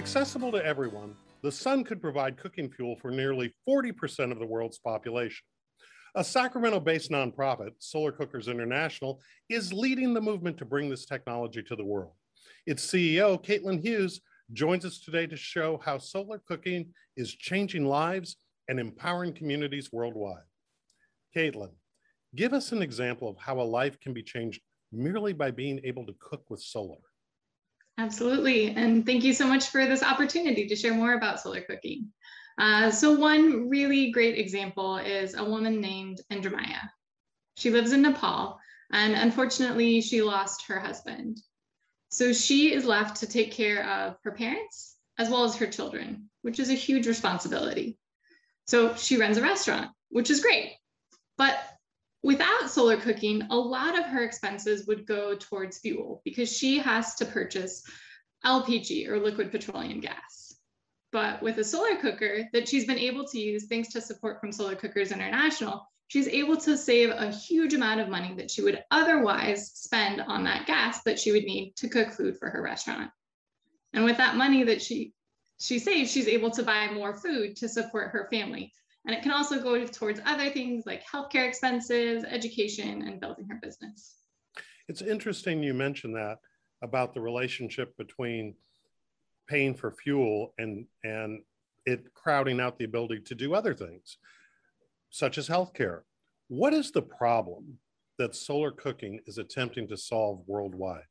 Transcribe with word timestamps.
Accessible 0.00 0.50
to 0.52 0.64
everyone, 0.64 1.14
the 1.42 1.52
sun 1.52 1.84
could 1.84 2.00
provide 2.00 2.38
cooking 2.38 2.70
fuel 2.70 2.96
for 2.96 3.10
nearly 3.10 3.52
40% 3.68 4.32
of 4.32 4.38
the 4.38 4.46
world's 4.46 4.78
population. 4.78 5.44
A 6.14 6.24
Sacramento 6.24 6.80
based 6.80 7.10
nonprofit, 7.10 7.72
Solar 7.80 8.10
Cookers 8.10 8.48
International, 8.48 9.20
is 9.50 9.74
leading 9.74 10.14
the 10.14 10.20
movement 10.22 10.56
to 10.56 10.64
bring 10.64 10.88
this 10.88 11.04
technology 11.04 11.62
to 11.64 11.76
the 11.76 11.84
world. 11.84 12.14
Its 12.66 12.86
CEO, 12.86 13.44
Caitlyn 13.44 13.78
Hughes, 13.78 14.22
joins 14.54 14.86
us 14.86 15.00
today 15.00 15.26
to 15.26 15.36
show 15.36 15.78
how 15.84 15.98
solar 15.98 16.40
cooking 16.48 16.94
is 17.18 17.34
changing 17.34 17.84
lives 17.84 18.36
and 18.68 18.80
empowering 18.80 19.34
communities 19.34 19.92
worldwide. 19.92 20.48
Caitlyn, 21.36 21.72
give 22.34 22.54
us 22.54 22.72
an 22.72 22.80
example 22.80 23.28
of 23.28 23.36
how 23.36 23.60
a 23.60 23.62
life 23.62 24.00
can 24.00 24.14
be 24.14 24.22
changed 24.22 24.62
merely 24.92 25.34
by 25.34 25.50
being 25.50 25.78
able 25.84 26.06
to 26.06 26.16
cook 26.20 26.44
with 26.48 26.62
solar. 26.62 27.09
Absolutely. 28.00 28.70
And 28.70 29.04
thank 29.04 29.24
you 29.24 29.34
so 29.34 29.46
much 29.46 29.66
for 29.68 29.84
this 29.84 30.02
opportunity 30.02 30.66
to 30.66 30.74
share 30.74 30.94
more 30.94 31.12
about 31.12 31.38
solar 31.38 31.60
cooking. 31.60 32.08
Uh, 32.56 32.90
so 32.90 33.12
one 33.12 33.68
really 33.68 34.10
great 34.10 34.38
example 34.38 34.96
is 34.96 35.34
a 35.34 35.44
woman 35.44 35.82
named 35.82 36.22
Indramaya. 36.32 36.88
She 37.58 37.68
lives 37.68 37.92
in 37.92 38.00
Nepal, 38.00 38.58
and 38.90 39.12
unfortunately, 39.12 40.00
she 40.00 40.22
lost 40.22 40.66
her 40.68 40.80
husband. 40.80 41.42
So 42.08 42.32
she 42.32 42.72
is 42.72 42.86
left 42.86 43.18
to 43.18 43.26
take 43.26 43.52
care 43.52 43.86
of 43.86 44.16
her 44.24 44.32
parents 44.32 44.96
as 45.18 45.28
well 45.28 45.44
as 45.44 45.56
her 45.56 45.66
children, 45.66 46.30
which 46.40 46.58
is 46.58 46.70
a 46.70 46.74
huge 46.74 47.06
responsibility. 47.06 47.98
So 48.66 48.94
she 48.94 49.18
runs 49.18 49.36
a 49.36 49.42
restaurant, 49.42 49.90
which 50.08 50.30
is 50.30 50.40
great. 50.40 50.72
But 51.36 51.58
without 52.22 52.70
solar 52.70 52.96
cooking, 52.96 53.42
a 53.50 53.56
lot 53.56 53.98
of 53.98 54.06
her 54.06 54.22
expenses 54.22 54.86
would 54.86 55.06
go 55.06 55.36
towards 55.36 55.78
fuel 55.78 56.20
because 56.24 56.54
she 56.54 56.78
has 56.78 57.14
to 57.16 57.24
purchase 57.24 57.82
LPG 58.44 59.08
or 59.08 59.18
liquid 59.18 59.50
petroleum 59.50 60.00
gas. 60.00 60.54
But 61.12 61.42
with 61.42 61.58
a 61.58 61.64
solar 61.64 61.96
cooker 61.96 62.48
that 62.52 62.68
she's 62.68 62.86
been 62.86 62.98
able 62.98 63.26
to 63.28 63.38
use 63.38 63.66
thanks 63.66 63.88
to 63.92 64.00
support 64.00 64.40
from 64.40 64.52
Solar 64.52 64.76
Cookers 64.76 65.10
International, 65.10 65.88
she's 66.06 66.28
able 66.28 66.56
to 66.58 66.76
save 66.76 67.10
a 67.10 67.32
huge 67.32 67.74
amount 67.74 68.00
of 68.00 68.08
money 68.08 68.34
that 68.36 68.50
she 68.50 68.62
would 68.62 68.82
otherwise 68.90 69.72
spend 69.74 70.20
on 70.20 70.44
that 70.44 70.66
gas 70.66 71.02
that 71.02 71.18
she 71.18 71.32
would 71.32 71.44
need 71.44 71.74
to 71.76 71.88
cook 71.88 72.12
food 72.12 72.36
for 72.38 72.48
her 72.48 72.62
restaurant. 72.62 73.10
And 73.92 74.04
with 74.04 74.18
that 74.18 74.36
money 74.36 74.64
that 74.64 74.82
she 74.82 75.14
she 75.60 75.78
saves, 75.78 76.10
she's 76.10 76.26
able 76.26 76.50
to 76.52 76.62
buy 76.62 76.90
more 76.90 77.14
food 77.14 77.56
to 77.56 77.68
support 77.68 78.12
her 78.12 78.28
family. 78.30 78.72
And 79.06 79.14
it 79.14 79.22
can 79.22 79.32
also 79.32 79.62
go 79.62 79.86
towards 79.86 80.20
other 80.26 80.50
things 80.50 80.84
like 80.86 81.02
healthcare 81.06 81.48
expenses, 81.48 82.24
education, 82.24 83.02
and 83.02 83.20
building 83.20 83.46
her 83.48 83.58
business. 83.62 84.16
It's 84.88 85.02
interesting 85.02 85.62
you 85.62 85.72
mentioned 85.72 86.16
that 86.16 86.38
about 86.82 87.14
the 87.14 87.20
relationship 87.20 87.96
between 87.96 88.54
paying 89.48 89.74
for 89.74 89.90
fuel 89.90 90.54
and 90.58 90.86
and 91.04 91.42
it 91.86 92.12
crowding 92.14 92.60
out 92.60 92.78
the 92.78 92.84
ability 92.84 93.20
to 93.20 93.34
do 93.34 93.54
other 93.54 93.74
things, 93.74 94.18
such 95.10 95.38
as 95.38 95.48
healthcare. 95.48 96.02
What 96.48 96.74
is 96.74 96.90
the 96.90 97.02
problem 97.02 97.78
that 98.18 98.34
solar 98.34 98.70
cooking 98.70 99.20
is 99.26 99.38
attempting 99.38 99.88
to 99.88 99.96
solve 99.96 100.42
worldwide? 100.46 101.04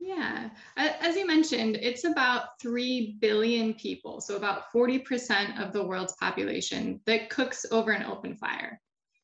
Yeah, 0.00 0.50
as 0.76 1.16
you 1.16 1.26
mentioned, 1.26 1.76
it's 1.80 2.04
about 2.04 2.60
3 2.60 3.16
billion 3.20 3.74
people, 3.74 4.20
so 4.20 4.36
about 4.36 4.70
40% 4.72 5.64
of 5.64 5.72
the 5.72 5.86
world's 5.86 6.14
population 6.16 7.00
that 7.06 7.30
cooks 7.30 7.64
over 7.70 7.90
an 7.92 8.04
open 8.04 8.36
fire. 8.36 8.80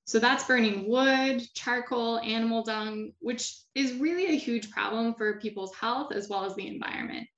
So 0.07 0.19
that's 0.19 0.45
burning 0.45 0.89
wood, 0.89 1.43
charcoal, 1.55 2.19
animal 2.21 2.65
dung, 2.65 3.13
which 3.20 3.55
is 3.75 3.95
really 3.95 4.27
a 4.27 4.39
huge 4.39 4.70
problem 4.70 5.14
for 5.14 5.39
people's 5.39 5.75
health 5.75 6.13
as 6.13 6.29
well 6.29 6.45
as 6.45 6.55
the 6.55 6.67
environment. 6.67 7.29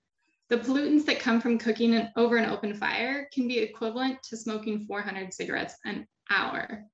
The 0.48 0.58
pollutants 0.58 1.06
that 1.06 1.18
come 1.18 1.40
from 1.40 1.58
cooking 1.58 1.94
an, 1.94 2.10
over 2.16 2.36
an 2.36 2.48
open 2.48 2.74
fire 2.74 3.28
can 3.32 3.48
be 3.48 3.58
equivalent 3.58 4.22
to 4.24 4.36
smoking 4.36 4.84
400 4.86 5.34
cigarettes 5.34 5.74
an 5.84 6.06
hour, 6.30 6.84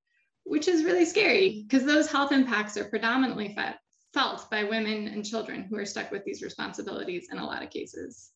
which 0.45 0.67
is 0.67 0.85
really 0.85 1.05
scary 1.05 1.67
because 1.69 1.85
those 1.85 2.11
health 2.11 2.33
impacts 2.33 2.77
are 2.77 2.89
predominantly 2.89 3.55
felt 3.55 3.77
by 4.51 4.65
women 4.65 5.07
and 5.07 5.25
children 5.25 5.63
who 5.63 5.77
are 5.77 5.87
stuck 5.87 6.11
with 6.11 6.25
these 6.25 6.43
responsibilities 6.43 7.29
in 7.31 7.39
a 7.39 7.47
lot 7.47 7.63
of 7.63 7.71
cases. 7.71 8.33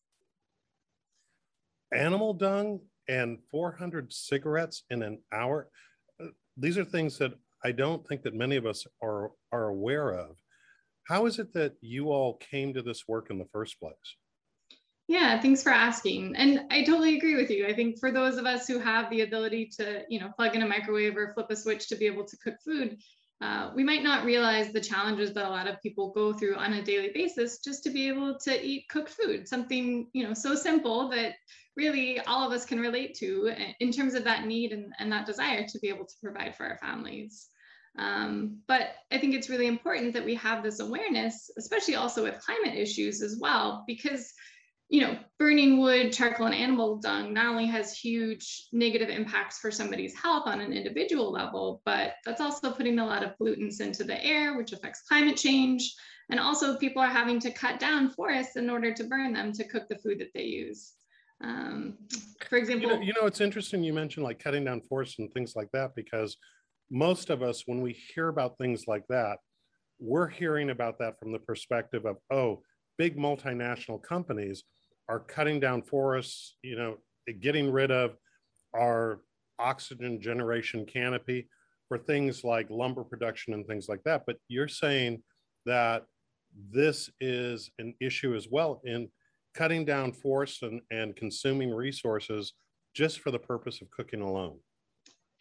Animal 1.92 2.34
dung 2.34 2.80
and 3.08 3.38
400 3.50 4.12
cigarettes 4.12 4.84
in 4.90 5.02
an 5.02 5.18
hour. 5.32 5.68
Uh, 6.20 6.26
these 6.56 6.78
are 6.78 6.84
things 6.84 7.18
that 7.18 7.32
I 7.64 7.72
don't 7.72 8.06
think 8.06 8.22
that 8.22 8.34
many 8.34 8.54
of 8.54 8.64
us 8.64 8.86
are, 9.02 9.32
are 9.50 9.68
aware 9.68 10.10
of. 10.12 10.36
How 11.08 11.26
is 11.26 11.40
it 11.40 11.52
that 11.54 11.74
you 11.80 12.12
all 12.12 12.34
came 12.34 12.72
to 12.74 12.82
this 12.82 13.08
work 13.08 13.30
in 13.30 13.38
the 13.38 13.48
first 13.52 13.80
place? 13.80 13.96
Yeah, 15.08 15.40
thanks 15.40 15.64
for 15.64 15.70
asking. 15.70 16.36
And 16.36 16.60
I 16.70 16.84
totally 16.84 17.16
agree 17.16 17.34
with 17.34 17.50
you. 17.50 17.66
I 17.66 17.74
think 17.74 17.98
for 17.98 18.12
those 18.12 18.36
of 18.36 18.46
us 18.46 18.68
who 18.68 18.78
have 18.78 19.10
the 19.10 19.22
ability 19.22 19.66
to, 19.78 20.04
you 20.08 20.20
know, 20.20 20.30
plug 20.36 20.54
in 20.54 20.62
a 20.62 20.68
microwave 20.68 21.16
or 21.16 21.34
flip 21.34 21.50
a 21.50 21.56
switch 21.56 21.88
to 21.88 21.96
be 21.96 22.06
able 22.06 22.24
to 22.24 22.36
cook 22.36 22.54
food, 22.64 22.98
uh, 23.42 23.70
we 23.74 23.82
might 23.82 24.04
not 24.04 24.24
realize 24.24 24.72
the 24.72 24.80
challenges 24.80 25.34
that 25.34 25.44
a 25.44 25.50
lot 25.50 25.66
of 25.66 25.82
people 25.82 26.12
go 26.12 26.32
through 26.32 26.54
on 26.54 26.74
a 26.74 26.82
daily 26.82 27.10
basis 27.12 27.58
just 27.58 27.82
to 27.82 27.90
be 27.90 28.06
able 28.06 28.38
to 28.38 28.64
eat 28.64 28.88
cooked 28.88 29.10
food, 29.10 29.48
something 29.48 30.06
you 30.12 30.26
know 30.26 30.32
so 30.32 30.54
simple 30.54 31.08
that 31.08 31.34
really 31.76 32.20
all 32.20 32.46
of 32.46 32.52
us 32.52 32.64
can 32.64 32.78
relate 32.78 33.14
to 33.14 33.52
in 33.80 33.90
terms 33.90 34.14
of 34.14 34.22
that 34.24 34.46
need 34.46 34.72
and, 34.72 34.92
and 34.98 35.10
that 35.10 35.26
desire 35.26 35.66
to 35.66 35.78
be 35.80 35.88
able 35.88 36.04
to 36.04 36.14
provide 36.22 36.54
for 36.54 36.66
our 36.66 36.78
families. 36.78 37.48
Um, 37.98 38.58
but 38.68 38.94
I 39.10 39.18
think 39.18 39.34
it's 39.34 39.50
really 39.50 39.66
important 39.66 40.12
that 40.14 40.24
we 40.24 40.34
have 40.36 40.62
this 40.62 40.80
awareness, 40.80 41.50
especially 41.58 41.96
also 41.96 42.22
with 42.22 42.40
climate 42.40 42.78
issues 42.78 43.22
as 43.22 43.38
well, 43.40 43.84
because 43.86 44.32
you 44.92 45.00
know, 45.00 45.16
burning 45.38 45.80
wood, 45.80 46.12
charcoal, 46.12 46.44
and 46.44 46.54
animal 46.54 46.98
dung 46.98 47.32
not 47.32 47.46
only 47.46 47.64
has 47.64 47.96
huge 47.96 48.68
negative 48.72 49.08
impacts 49.08 49.58
for 49.58 49.70
somebody's 49.70 50.14
health 50.14 50.42
on 50.44 50.60
an 50.60 50.70
individual 50.70 51.32
level, 51.32 51.80
but 51.86 52.16
that's 52.26 52.42
also 52.42 52.70
putting 52.70 52.98
a 52.98 53.06
lot 53.06 53.24
of 53.24 53.32
pollutants 53.38 53.80
into 53.80 54.04
the 54.04 54.22
air, 54.22 54.58
which 54.58 54.72
affects 54.72 55.00
climate 55.08 55.38
change. 55.38 55.94
And 56.30 56.38
also, 56.38 56.76
people 56.76 57.00
are 57.00 57.08
having 57.08 57.40
to 57.40 57.50
cut 57.50 57.80
down 57.80 58.10
forests 58.10 58.56
in 58.56 58.68
order 58.68 58.92
to 58.92 59.04
burn 59.04 59.32
them 59.32 59.50
to 59.52 59.64
cook 59.64 59.88
the 59.88 59.96
food 59.96 60.18
that 60.20 60.28
they 60.34 60.44
use. 60.44 60.92
Um, 61.42 61.96
for 62.50 62.58
example, 62.58 62.90
you 62.90 62.96
know, 62.96 63.02
you 63.02 63.14
know, 63.18 63.26
it's 63.26 63.40
interesting 63.40 63.82
you 63.82 63.94
mentioned 63.94 64.24
like 64.24 64.40
cutting 64.40 64.66
down 64.66 64.82
forests 64.82 65.18
and 65.18 65.32
things 65.32 65.56
like 65.56 65.70
that 65.72 65.94
because 65.96 66.36
most 66.90 67.30
of 67.30 67.42
us, 67.42 67.62
when 67.64 67.80
we 67.80 67.94
hear 68.14 68.28
about 68.28 68.58
things 68.58 68.84
like 68.86 69.06
that, 69.08 69.38
we're 69.98 70.28
hearing 70.28 70.68
about 70.68 70.98
that 70.98 71.18
from 71.18 71.32
the 71.32 71.38
perspective 71.38 72.04
of, 72.04 72.18
oh, 72.30 72.60
big 72.98 73.16
multinational 73.16 74.00
companies 74.02 74.64
are 75.08 75.20
cutting 75.20 75.60
down 75.60 75.82
forests, 75.82 76.56
you 76.62 76.76
know, 76.76 76.96
getting 77.40 77.70
rid 77.70 77.90
of 77.90 78.16
our 78.74 79.20
oxygen 79.58 80.20
generation 80.20 80.84
canopy 80.86 81.48
for 81.88 81.98
things 81.98 82.42
like 82.44 82.70
lumber 82.70 83.04
production 83.04 83.54
and 83.54 83.66
things 83.66 83.88
like 83.88 84.02
that. 84.04 84.22
But 84.26 84.36
you're 84.48 84.68
saying 84.68 85.22
that 85.66 86.04
this 86.70 87.10
is 87.20 87.70
an 87.78 87.94
issue 88.00 88.34
as 88.34 88.48
well 88.50 88.80
in 88.84 89.08
cutting 89.54 89.84
down 89.84 90.12
forests 90.12 90.62
and, 90.62 90.80
and 90.90 91.14
consuming 91.16 91.70
resources 91.70 92.54
just 92.94 93.20
for 93.20 93.30
the 93.30 93.38
purpose 93.38 93.80
of 93.82 93.90
cooking 93.90 94.22
alone. 94.22 94.58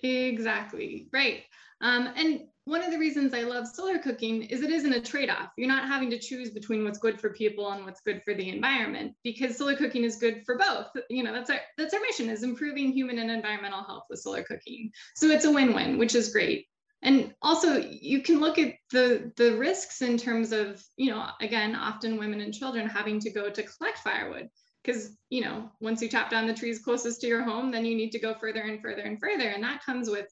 Exactly, 0.04 1.08
right. 1.14 1.44
Um, 1.82 2.10
and 2.16 2.42
one 2.72 2.86
of 2.86 2.90
the 2.90 2.98
reasons 2.98 3.34
I 3.34 3.42
love 3.42 3.68
solar 3.68 4.00
cooking 4.00 4.44
is 4.44 4.62
it 4.62 4.70
isn't 4.70 4.94
a 4.94 5.02
trade-off. 5.02 5.50
You're 5.58 5.68
not 5.68 5.90
having 5.90 6.10
to 6.10 6.18
choose 6.18 6.52
between 6.52 6.86
what's 6.86 7.00
good 7.00 7.20
for 7.20 7.34
people 7.34 7.70
and 7.70 7.84
what's 7.84 8.00
good 8.00 8.24
for 8.24 8.34
the 8.34 8.48
environment 8.48 9.14
because 9.26 9.58
solar 9.58 9.76
cooking 9.76 10.06
is 10.06 10.16
good 10.16 10.44
for 10.46 10.58
both. 10.58 10.88
You 11.10 11.24
know, 11.24 11.34
that's 11.34 11.50
our 11.50 11.60
that's 11.78 11.94
our 11.94 12.00
mission 12.00 12.30
is 12.30 12.44
improving 12.44 12.94
human 12.94 13.20
and 13.20 13.30
environmental 13.30 13.84
health 13.84 14.06
with 14.10 14.22
solar 14.22 14.44
cooking. 14.44 14.90
So 15.18 15.28
it's 15.28 15.44
a 15.44 15.52
win-win, 15.52 15.98
which 15.98 16.16
is 16.16 16.32
great. 16.32 16.68
And 17.02 17.34
also 17.42 17.76
you 17.76 18.22
can 18.22 18.40
look 18.40 18.58
at 18.58 18.76
the 18.90 19.34
the 19.36 19.58
risks 19.58 20.02
in 20.02 20.18
terms 20.18 20.54
of, 20.54 20.82
you 20.96 21.12
know, 21.12 21.28
again, 21.42 21.76
often 21.76 22.18
women 22.18 22.40
and 22.40 22.54
children 22.54 22.88
having 22.88 23.20
to 23.20 23.32
go 23.32 23.50
to 23.50 23.64
collect 23.64 23.98
firewood 23.98 24.48
because 24.82 25.12
you 25.30 25.42
know 25.42 25.70
once 25.80 26.02
you 26.02 26.08
chop 26.08 26.32
down 26.32 26.48
the 26.48 26.54
trees 26.54 26.80
closest 26.80 27.22
to 27.22 27.28
your 27.28 27.44
home 27.44 27.70
then 27.70 27.86
you 27.86 27.96
need 27.96 28.12
to 28.12 28.18
go 28.18 28.34
further 28.34 28.62
and 28.62 28.82
further 28.82 29.04
and 29.04 29.20
further 29.20 29.50
and 29.50 29.64
that 29.64 29.84
comes 29.86 30.10
with 30.10 30.26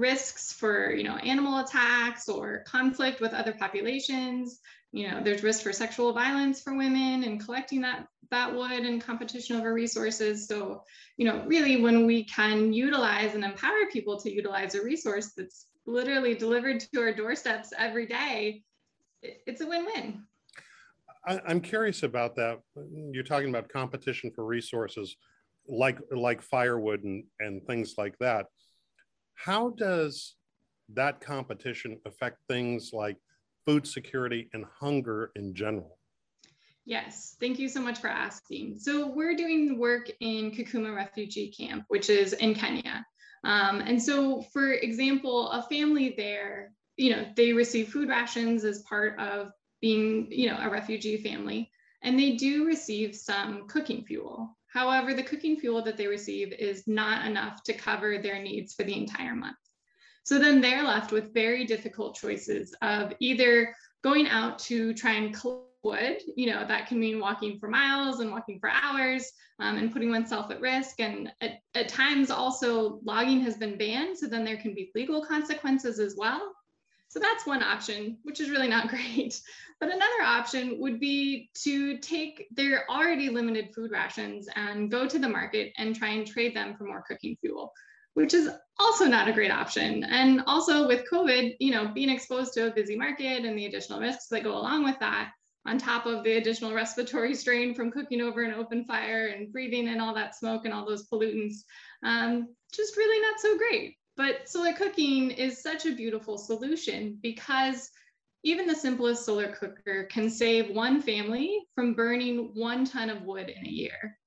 risks 0.00 0.52
for 0.52 0.92
you 0.92 1.04
know 1.04 1.16
animal 1.16 1.58
attacks 1.58 2.28
or 2.28 2.64
conflict 2.66 3.20
with 3.20 3.32
other 3.32 3.52
populations. 3.52 4.60
You 4.92 5.08
know 5.10 5.22
there's 5.22 5.42
risk 5.42 5.62
for 5.62 5.72
sexual 5.72 6.12
violence 6.12 6.60
for 6.60 6.76
women 6.76 7.24
and 7.24 7.44
collecting 7.44 7.80
that 7.82 8.06
that 8.30 8.54
wood 8.54 8.84
and 8.84 9.02
competition 9.02 9.56
over 9.56 9.72
resources. 9.74 10.48
So 10.48 10.82
you 11.16 11.26
know 11.26 11.44
really 11.46 11.80
when 11.80 12.06
we 12.06 12.24
can 12.24 12.72
utilize 12.72 13.34
and 13.34 13.44
empower 13.44 13.86
people 13.92 14.18
to 14.20 14.32
utilize 14.32 14.74
a 14.74 14.82
resource 14.82 15.32
that's 15.36 15.66
literally 15.86 16.34
delivered 16.34 16.80
to 16.80 17.00
our 17.00 17.12
doorsteps 17.12 17.72
every 17.76 18.06
day 18.06 18.62
it's 19.22 19.60
a 19.60 19.66
win-win. 19.66 20.22
I, 21.26 21.40
i'm 21.46 21.60
curious 21.60 22.02
about 22.02 22.34
that. 22.36 22.60
You're 23.12 23.24
talking 23.24 23.50
about 23.50 23.68
competition 23.68 24.30
for 24.30 24.44
resources 24.46 25.16
like 25.68 25.98
like 26.10 26.40
firewood 26.40 27.04
and 27.04 27.24
and 27.38 27.62
things 27.66 27.94
like 27.98 28.16
that 28.18 28.46
how 29.44 29.70
does 29.70 30.34
that 30.92 31.20
competition 31.20 31.98
affect 32.06 32.38
things 32.46 32.90
like 32.92 33.16
food 33.64 33.86
security 33.86 34.50
and 34.52 34.64
hunger 34.80 35.32
in 35.34 35.54
general? 35.54 35.98
Yes, 36.84 37.36
thank 37.40 37.58
you 37.58 37.68
so 37.68 37.80
much 37.80 38.00
for 38.00 38.08
asking. 38.08 38.78
So 38.78 39.06
we're 39.06 39.36
doing 39.36 39.78
work 39.78 40.10
in 40.20 40.50
Kakuma 40.50 40.94
Refugee 40.94 41.50
Camp, 41.50 41.84
which 41.88 42.10
is 42.10 42.32
in 42.34 42.54
Kenya. 42.54 43.04
Um, 43.44 43.80
and 43.80 44.02
so, 44.02 44.42
for 44.52 44.72
example, 44.72 45.50
a 45.50 45.62
family 45.62 46.14
there, 46.16 46.72
you 46.96 47.10
know, 47.10 47.24
they 47.34 47.52
receive 47.52 47.88
food 47.88 48.08
rations 48.08 48.64
as 48.64 48.82
part 48.82 49.18
of 49.18 49.52
being, 49.80 50.26
you 50.30 50.50
know, 50.50 50.58
a 50.60 50.68
refugee 50.68 51.22
family, 51.22 51.70
and 52.02 52.18
they 52.18 52.32
do 52.32 52.66
receive 52.66 53.14
some 53.14 53.66
cooking 53.68 54.04
fuel. 54.04 54.54
However, 54.72 55.14
the 55.14 55.22
cooking 55.22 55.58
fuel 55.58 55.82
that 55.82 55.96
they 55.96 56.06
receive 56.06 56.52
is 56.52 56.86
not 56.86 57.26
enough 57.26 57.62
to 57.64 57.72
cover 57.72 58.18
their 58.18 58.42
needs 58.42 58.74
for 58.74 58.84
the 58.84 58.96
entire 58.96 59.34
month. 59.34 59.56
So 60.24 60.38
then 60.38 60.60
they're 60.60 60.84
left 60.84 61.12
with 61.12 61.34
very 61.34 61.64
difficult 61.64 62.14
choices 62.14 62.74
of 62.82 63.12
either 63.18 63.74
going 64.02 64.28
out 64.28 64.58
to 64.60 64.94
try 64.94 65.12
and 65.12 65.34
collect 65.34 65.70
wood, 65.82 66.20
you 66.36 66.46
know, 66.46 66.66
that 66.66 66.86
can 66.86 67.00
mean 67.00 67.18
walking 67.18 67.58
for 67.58 67.68
miles 67.68 68.20
and 68.20 68.30
walking 68.30 68.58
for 68.60 68.70
hours 68.70 69.32
um, 69.58 69.76
and 69.78 69.92
putting 69.92 70.10
oneself 70.10 70.50
at 70.50 70.60
risk. 70.60 71.00
And 71.00 71.32
at, 71.40 71.60
at 71.74 71.88
times 71.88 72.30
also 72.30 73.00
logging 73.04 73.40
has 73.40 73.56
been 73.56 73.78
banned. 73.78 74.18
So 74.18 74.26
then 74.26 74.44
there 74.44 74.56
can 74.56 74.74
be 74.74 74.90
legal 74.94 75.24
consequences 75.24 75.98
as 75.98 76.16
well. 76.16 76.52
So 77.10 77.18
that's 77.18 77.44
one 77.44 77.62
option, 77.62 78.18
which 78.22 78.40
is 78.40 78.50
really 78.50 78.68
not 78.68 78.88
great. 78.88 79.40
But 79.80 79.88
another 79.88 80.22
option 80.22 80.78
would 80.80 81.00
be 81.00 81.50
to 81.62 81.98
take 81.98 82.46
their 82.52 82.88
already 82.88 83.28
limited 83.28 83.74
food 83.74 83.90
rations 83.90 84.48
and 84.54 84.90
go 84.90 85.06
to 85.06 85.18
the 85.18 85.28
market 85.28 85.72
and 85.76 85.94
try 85.94 86.10
and 86.10 86.26
trade 86.26 86.54
them 86.54 86.76
for 86.76 86.84
more 86.84 87.02
cooking 87.06 87.36
fuel, 87.40 87.72
which 88.14 88.32
is 88.32 88.48
also 88.78 89.06
not 89.06 89.28
a 89.28 89.32
great 89.32 89.50
option. 89.50 90.04
And 90.04 90.42
also 90.46 90.86
with 90.86 91.10
COVID, 91.10 91.56
you 91.58 91.72
know, 91.72 91.88
being 91.88 92.10
exposed 92.10 92.54
to 92.54 92.68
a 92.68 92.74
busy 92.74 92.96
market 92.96 93.44
and 93.44 93.58
the 93.58 93.66
additional 93.66 94.00
risks 94.00 94.28
that 94.28 94.44
go 94.44 94.56
along 94.56 94.84
with 94.84 94.98
that, 95.00 95.32
on 95.66 95.78
top 95.78 96.06
of 96.06 96.22
the 96.22 96.36
additional 96.36 96.74
respiratory 96.74 97.34
strain 97.34 97.74
from 97.74 97.90
cooking 97.90 98.20
over 98.20 98.42
an 98.42 98.54
open 98.54 98.84
fire 98.84 99.26
and 99.26 99.52
breathing 99.52 99.88
in 99.88 99.98
all 99.98 100.14
that 100.14 100.36
smoke 100.36 100.64
and 100.64 100.72
all 100.72 100.86
those 100.86 101.08
pollutants, 101.08 101.64
um, 102.04 102.54
just 102.72 102.96
really 102.96 103.20
not 103.20 103.40
so 103.40 103.58
great. 103.58 103.96
But 104.20 104.50
solar 104.50 104.74
cooking 104.74 105.30
is 105.30 105.62
such 105.62 105.86
a 105.86 105.94
beautiful 105.94 106.36
solution 106.36 107.18
because 107.22 107.90
even 108.44 108.66
the 108.66 108.74
simplest 108.74 109.24
solar 109.24 109.50
cooker 109.50 110.08
can 110.12 110.28
save 110.28 110.76
one 110.76 111.00
family 111.00 111.60
from 111.74 111.94
burning 111.94 112.50
one 112.52 112.84
ton 112.84 113.08
of 113.08 113.22
wood 113.22 113.48
in 113.48 113.66
a 113.66 113.70
year. 113.70 114.18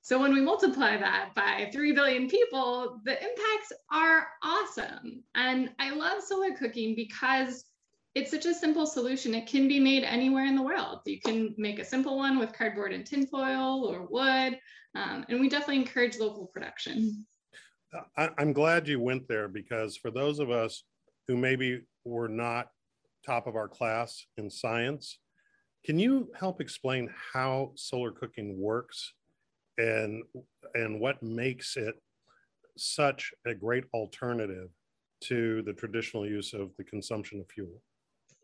So 0.00 0.18
when 0.18 0.32
we 0.32 0.40
multiply 0.40 0.96
that 0.96 1.34
by 1.34 1.68
3 1.70 1.92
billion 1.92 2.30
people, 2.30 2.98
the 3.04 3.12
impacts 3.12 3.72
are 3.92 4.28
awesome. 4.42 5.22
And 5.34 5.68
I 5.78 5.90
love 5.90 6.22
solar 6.22 6.52
cooking 6.52 6.94
because 6.94 7.66
it's 8.14 8.30
such 8.30 8.46
a 8.46 8.54
simple 8.54 8.86
solution. 8.86 9.34
It 9.34 9.48
can 9.48 9.68
be 9.68 9.78
made 9.78 10.02
anywhere 10.02 10.46
in 10.46 10.56
the 10.56 10.62
world. 10.62 11.00
You 11.04 11.20
can 11.20 11.54
make 11.58 11.78
a 11.78 11.84
simple 11.84 12.16
one 12.16 12.38
with 12.38 12.54
cardboard 12.54 12.94
and 12.94 13.04
tinfoil 13.04 13.84
or 13.84 14.06
wood. 14.10 14.58
Um, 14.94 15.26
and 15.28 15.40
we 15.40 15.50
definitely 15.50 15.76
encourage 15.76 16.18
local 16.18 16.46
production. 16.46 17.26
I, 18.16 18.30
I'm 18.38 18.52
glad 18.52 18.88
you 18.88 19.00
went 19.00 19.28
there 19.28 19.48
because 19.48 19.96
for 19.96 20.10
those 20.10 20.38
of 20.38 20.50
us 20.50 20.84
who 21.28 21.36
maybe 21.36 21.82
were 22.04 22.28
not 22.28 22.68
top 23.24 23.46
of 23.46 23.56
our 23.56 23.68
class 23.68 24.26
in 24.36 24.50
science, 24.50 25.18
can 25.84 25.98
you 25.98 26.30
help 26.38 26.60
explain 26.60 27.10
how 27.32 27.72
solar 27.74 28.12
cooking 28.12 28.58
works 28.58 29.12
and 29.78 30.22
and 30.74 31.00
what 31.00 31.22
makes 31.22 31.76
it 31.76 31.94
such 32.76 33.32
a 33.46 33.54
great 33.54 33.84
alternative 33.94 34.70
to 35.20 35.62
the 35.62 35.72
traditional 35.72 36.26
use 36.26 36.52
of 36.52 36.70
the 36.76 36.84
consumption 36.84 37.40
of 37.40 37.50
fuel? 37.50 37.82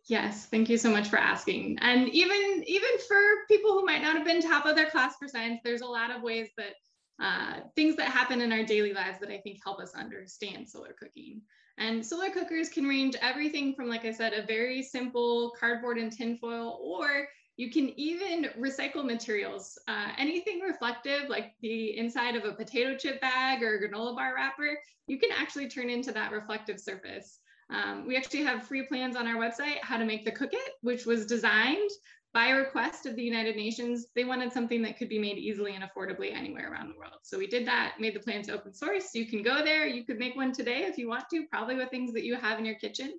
Yes, 0.06 0.46
thank 0.46 0.70
you 0.70 0.78
so 0.78 0.90
much 0.90 1.08
for 1.08 1.18
asking. 1.18 1.78
And 1.80 2.08
even 2.08 2.64
even 2.66 2.90
for 3.06 3.20
people 3.46 3.72
who 3.72 3.84
might 3.84 4.02
not 4.02 4.16
have 4.16 4.24
been 4.24 4.40
top 4.40 4.66
of 4.66 4.74
their 4.74 4.90
class 4.90 5.16
for 5.16 5.28
science, 5.28 5.60
there's 5.64 5.82
a 5.82 5.86
lot 5.86 6.10
of 6.10 6.22
ways 6.22 6.48
that 6.56 6.74
uh, 7.20 7.60
things 7.74 7.96
that 7.96 8.08
happen 8.08 8.40
in 8.40 8.52
our 8.52 8.62
daily 8.62 8.92
lives 8.92 9.18
that 9.20 9.30
I 9.30 9.38
think 9.38 9.58
help 9.64 9.80
us 9.80 9.94
understand 9.94 10.68
solar 10.68 10.94
cooking. 10.98 11.42
And 11.78 12.04
solar 12.04 12.30
cookers 12.30 12.68
can 12.68 12.84
range 12.86 13.14
everything 13.20 13.74
from, 13.74 13.88
like 13.88 14.04
I 14.04 14.12
said, 14.12 14.32
a 14.32 14.46
very 14.46 14.82
simple 14.82 15.52
cardboard 15.58 15.98
and 15.98 16.12
tinfoil, 16.12 16.80
or 16.82 17.28
you 17.56 17.70
can 17.70 17.92
even 17.98 18.50
recycle 18.58 19.04
materials. 19.04 19.78
Uh, 19.88 20.08
anything 20.16 20.60
reflective, 20.60 21.28
like 21.28 21.54
the 21.60 21.96
inside 21.96 22.36
of 22.36 22.44
a 22.44 22.52
potato 22.52 22.96
chip 22.96 23.20
bag 23.20 23.62
or 23.62 23.76
a 23.76 23.80
granola 23.80 24.14
bar 24.14 24.34
wrapper, 24.34 24.78
you 25.06 25.18
can 25.18 25.30
actually 25.32 25.68
turn 25.68 25.90
into 25.90 26.12
that 26.12 26.32
reflective 26.32 26.80
surface. 26.80 27.40
Um, 27.70 28.06
we 28.06 28.16
actually 28.16 28.44
have 28.44 28.62
free 28.62 28.86
plans 28.86 29.14
on 29.14 29.26
our 29.26 29.36
website, 29.36 29.78
how 29.82 29.98
to 29.98 30.04
make 30.04 30.24
the 30.24 30.32
CooKit, 30.32 30.70
which 30.82 31.04
was 31.04 31.26
designed 31.26 31.90
by 32.38 32.50
request 32.50 33.04
of 33.04 33.16
the 33.16 33.22
United 33.24 33.56
Nations. 33.56 34.06
They 34.14 34.22
wanted 34.22 34.52
something 34.52 34.80
that 34.82 34.96
could 34.96 35.08
be 35.08 35.18
made 35.18 35.38
easily 35.38 35.74
and 35.74 35.82
affordably 35.82 36.32
anywhere 36.32 36.70
around 36.70 36.88
the 36.88 36.96
world. 36.96 37.18
So 37.22 37.36
we 37.36 37.48
did 37.48 37.66
that, 37.66 37.96
made 37.98 38.14
the 38.14 38.20
plans 38.20 38.48
open 38.48 38.72
source. 38.72 39.12
You 39.12 39.26
can 39.26 39.42
go 39.42 39.64
there, 39.64 39.88
you 39.88 40.04
could 40.04 40.20
make 40.20 40.36
one 40.36 40.52
today 40.52 40.84
if 40.84 40.98
you 40.98 41.08
want 41.08 41.24
to, 41.32 41.46
probably 41.50 41.74
with 41.74 41.90
things 41.90 42.12
that 42.12 42.22
you 42.22 42.36
have 42.36 42.60
in 42.60 42.64
your 42.64 42.76
kitchen. 42.76 43.18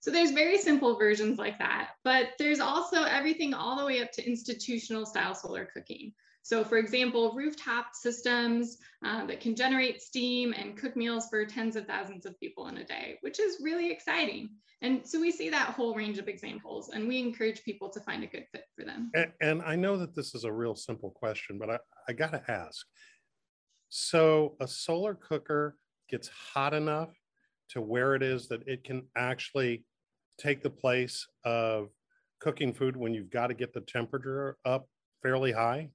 So 0.00 0.10
there's 0.10 0.32
very 0.32 0.58
simple 0.58 0.98
versions 0.98 1.38
like 1.38 1.58
that, 1.60 1.92
but 2.04 2.32
there's 2.38 2.60
also 2.60 3.04
everything 3.04 3.54
all 3.54 3.78
the 3.78 3.86
way 3.86 4.02
up 4.02 4.12
to 4.12 4.26
institutional 4.26 5.06
style 5.06 5.34
solar 5.34 5.64
cooking. 5.64 6.12
So 6.42 6.64
for 6.64 6.78
example, 6.78 7.34
rooftop 7.34 7.94
systems 7.94 8.78
uh, 9.04 9.26
that 9.26 9.40
can 9.40 9.54
generate 9.54 10.00
steam 10.00 10.54
and 10.56 10.76
cook 10.76 10.96
meals 10.96 11.28
for 11.28 11.44
tens 11.44 11.76
of 11.76 11.86
thousands 11.86 12.26
of 12.26 12.38
people 12.40 12.68
in 12.68 12.78
a 12.78 12.84
day, 12.84 13.18
which 13.20 13.38
is 13.38 13.58
really 13.60 13.90
exciting. 13.90 14.50
And 14.80 15.06
so 15.06 15.20
we 15.20 15.30
see 15.30 15.50
that 15.50 15.74
whole 15.74 15.94
range 15.94 16.18
of 16.18 16.28
examples 16.28 16.90
and 16.90 17.06
we 17.08 17.18
encourage 17.18 17.62
people 17.64 17.90
to 17.90 18.00
find 18.00 18.22
a 18.22 18.26
good 18.26 18.46
fit 18.52 18.64
for 18.76 18.84
them. 18.84 19.10
And, 19.14 19.32
and 19.40 19.62
I 19.62 19.76
know 19.76 19.96
that 19.98 20.14
this 20.14 20.34
is 20.34 20.44
a 20.44 20.52
real 20.52 20.74
simple 20.74 21.10
question, 21.10 21.58
but 21.58 21.70
I, 21.70 21.78
I 22.08 22.12
gotta 22.12 22.42
ask. 22.48 22.86
So 23.88 24.56
a 24.60 24.68
solar 24.68 25.14
cooker 25.14 25.76
gets 26.08 26.28
hot 26.28 26.74
enough 26.74 27.10
to 27.70 27.82
where 27.82 28.14
it 28.14 28.22
is 28.22 28.48
that 28.48 28.66
it 28.66 28.84
can 28.84 29.02
actually 29.16 29.84
take 30.38 30.62
the 30.62 30.70
place 30.70 31.26
of 31.44 31.88
cooking 32.40 32.72
food 32.72 32.96
when 32.96 33.12
you've 33.12 33.30
got 33.30 33.48
to 33.48 33.54
get 33.54 33.72
the 33.72 33.80
temperature 33.80 34.56
up 34.64 34.88
fairly 35.22 35.52
high? 35.52 35.90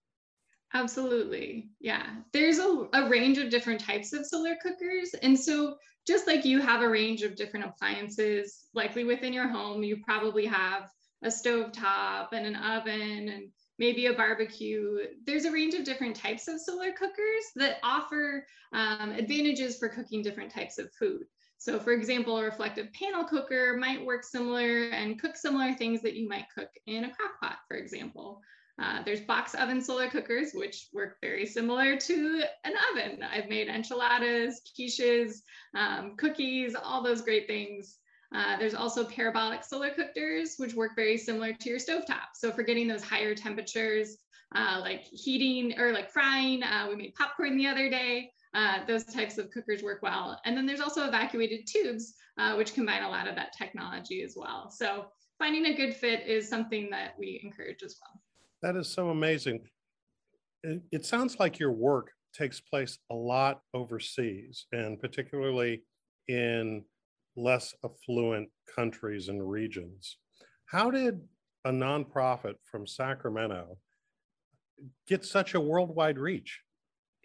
Absolutely. 0.74 1.70
Yeah. 1.80 2.16
There's 2.32 2.58
a, 2.58 2.88
a 2.94 3.08
range 3.08 3.38
of 3.38 3.50
different 3.50 3.80
types 3.80 4.12
of 4.14 4.26
solar 4.26 4.56
cookers. 4.62 5.14
And 5.22 5.40
so, 5.40 5.78
just 6.06 6.28
like 6.28 6.44
you 6.44 6.60
have 6.60 6.82
a 6.82 6.90
range 6.90 7.22
of 7.22 7.36
different 7.36 7.66
appliances, 7.66 8.66
likely 8.74 9.06
within 9.06 9.32
your 9.32 9.48
home, 9.48 9.84
you 9.84 10.02
probably 10.04 10.46
have 10.46 10.90
a 11.24 11.32
stove 11.32 11.72
top 11.72 12.34
and 12.34 12.46
an 12.46 12.56
oven 12.58 13.30
and 13.30 13.50
maybe 13.80 14.08
a 14.08 14.14
barbecue. 14.14 14.98
There's 15.26 15.46
a 15.46 15.52
range 15.52 15.76
of 15.76 15.86
different 15.86 16.16
types 16.16 16.50
of 16.50 16.60
solar 16.60 16.92
cookers 16.92 17.46
that 17.56 17.78
offer 17.84 18.46
um, 18.74 19.12
advantages 19.12 19.78
for 19.78 19.88
cooking 19.88 20.22
different 20.24 20.52
types 20.52 20.78
of 20.78 20.92
food. 21.00 21.24
So, 21.58 21.80
for 21.80 21.94
example, 21.94 22.38
a 22.38 22.44
reflective 22.44 22.92
panel 22.92 23.24
cooker 23.24 23.78
might 23.78 24.06
work 24.06 24.26
similar 24.26 24.90
and 24.90 25.22
cook 25.22 25.38
similar 25.38 25.74
things 25.74 26.02
that 26.02 26.16
you 26.16 26.28
might 26.28 26.48
cook 26.54 26.70
in 26.88 27.06
a 27.06 27.14
crock 27.14 27.40
pot, 27.42 27.60
for 27.70 27.78
example. 27.78 28.42
Uh, 28.82 29.04
there's 29.04 29.22
box 29.22 29.54
oven 29.54 29.80
solar 29.82 30.10
cookers, 30.10 30.52
which 30.54 30.88
work 30.94 31.18
very 31.22 31.46
similar 31.46 31.96
to 31.96 32.44
an 32.64 32.74
oven. 32.92 33.22
I've 33.24 33.48
made 33.48 33.68
enchiladas, 33.68 34.62
quiches, 34.78 35.42
um, 35.76 36.16
cookies, 36.18 36.76
all 36.76 37.04
those 37.04 37.22
great 37.22 37.46
things. 37.46 38.00
Uh, 38.34 38.58
there's 38.58 38.74
also 38.74 39.06
parabolic 39.06 39.64
solar 39.64 39.92
cookers, 39.92 40.56
which 40.58 40.74
work 40.74 40.96
very 40.96 41.18
similar 41.18 41.54
to 41.54 41.70
your 41.70 41.78
stovetop. 41.78 42.34
So 42.34 42.52
for 42.52 42.64
getting 42.64 42.88
those 42.88 43.04
higher 43.04 43.36
temperatures, 43.36 44.18
uh, 44.56 44.80
like 44.82 45.04
heating 45.04 45.80
or 45.80 45.94
like 45.94 46.10
frying, 46.10 46.64
uh, 46.64 46.88
we 46.90 46.96
made 46.96 47.14
popcorn 47.14 47.56
the 47.56 47.68
other 47.68 47.92
day. 47.92 48.32
Uh, 48.56 48.86
those 48.88 49.04
types 49.04 49.38
of 49.38 49.52
cookers 49.52 49.84
work 49.84 50.02
well. 50.02 50.40
And 50.46 50.58
then 50.58 50.66
there's 50.66 50.82
also 50.82 51.08
evacuated 51.08 51.68
tubes, 51.68 52.16
which 52.58 52.74
combine 52.74 53.04
a 53.04 53.10
lot 53.10 53.28
of 53.28 53.36
that 53.36 53.54
technology 53.56 54.24
as 54.24 54.34
well. 54.36 54.72
So 54.72 55.06
finding 55.38 55.66
a 55.68 55.76
good 55.76 55.96
fit 55.96 56.28
is 56.28 56.50
something 56.50 56.90
that 56.90 57.14
we 57.20 57.40
encourage 57.44 57.84
as 57.84 57.96
well. 58.02 58.23
That 58.64 58.78
is 58.78 58.88
so 58.88 59.10
amazing. 59.10 59.60
It, 60.64 60.82
it 60.90 61.06
sounds 61.06 61.38
like 61.38 61.60
your 61.60 61.74
work 61.74 62.12
takes 62.34 62.62
place 62.62 62.98
a 63.12 63.14
lot 63.14 63.60
overseas 63.74 64.68
and 64.72 64.98
particularly 65.00 65.84
in 66.30 66.86
less 67.36 67.76
affluent 67.84 68.48
countries 68.74 69.28
and 69.28 69.48
regions. 69.48 70.18
How 70.66 70.90
did 70.90 71.20
a 71.66 71.72
nonprofit 71.72 72.56
from 72.64 72.88
Sacramento 72.88 73.78
get 75.10 75.26
such 75.26 75.56
a 75.56 75.60
worldwide 75.60 76.18
reach? 76.18 76.62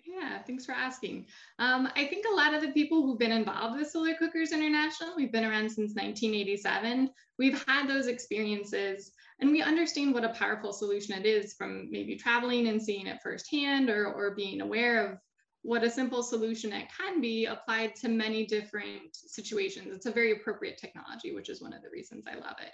Yeah, 0.05 0.43
thanks 0.43 0.67
for 0.67 0.73
asking. 0.73 1.27
Um, 1.61 1.89
I 1.95 2.07
think 2.07 2.27
a 2.27 2.35
lot 2.35 2.53
of 2.53 2.63
the 2.63 2.73
people 2.73 3.03
who've 3.03 3.19
been 3.19 3.31
involved 3.31 3.79
with 3.79 3.89
Solar 3.89 4.15
Cookers 4.15 4.51
International, 4.51 5.15
we've 5.17 5.31
been 5.31 5.45
around 5.45 5.71
since 5.71 5.95
1987, 5.95 7.11
we've 7.39 7.63
had 7.69 7.89
those 7.89 8.09
experiences 8.09 9.13
and 9.41 9.51
we 9.51 9.63
understand 9.63 10.15
what 10.15 10.25
a 10.25 10.31
powerful 10.31 10.73
solution 10.73 11.15
it 11.15 11.27
is 11.27 11.55
from 11.55 11.91
maybe 11.91 12.17
traveling 12.17 12.69
and 12.69 12.83
seeing 12.83 13.07
it 13.07 13.21
firsthand 13.23 13.89
or, 13.89 14.13
or 14.13 14.35
being 14.35 14.61
aware 14.61 15.07
of 15.07 15.19
what 15.63 15.85
a 15.85 15.91
simple 15.91 16.23
solution 16.23 16.73
it 16.73 16.89
can 16.97 17.21
be 17.21 17.47
applied 17.47 17.95
to 17.97 18.09
many 18.09 18.47
different 18.47 19.15
situations. 19.15 19.89
It's 19.93 20.07
a 20.07 20.13
very 20.13 20.33
appropriate 20.33 20.79
technology, 20.79 21.35
which 21.35 21.49
is 21.49 21.61
one 21.61 21.73
of 21.73 21.83
the 21.83 21.91
reasons 21.91 22.25
I 22.27 22.35
love 22.35 22.57
it. 22.61 22.73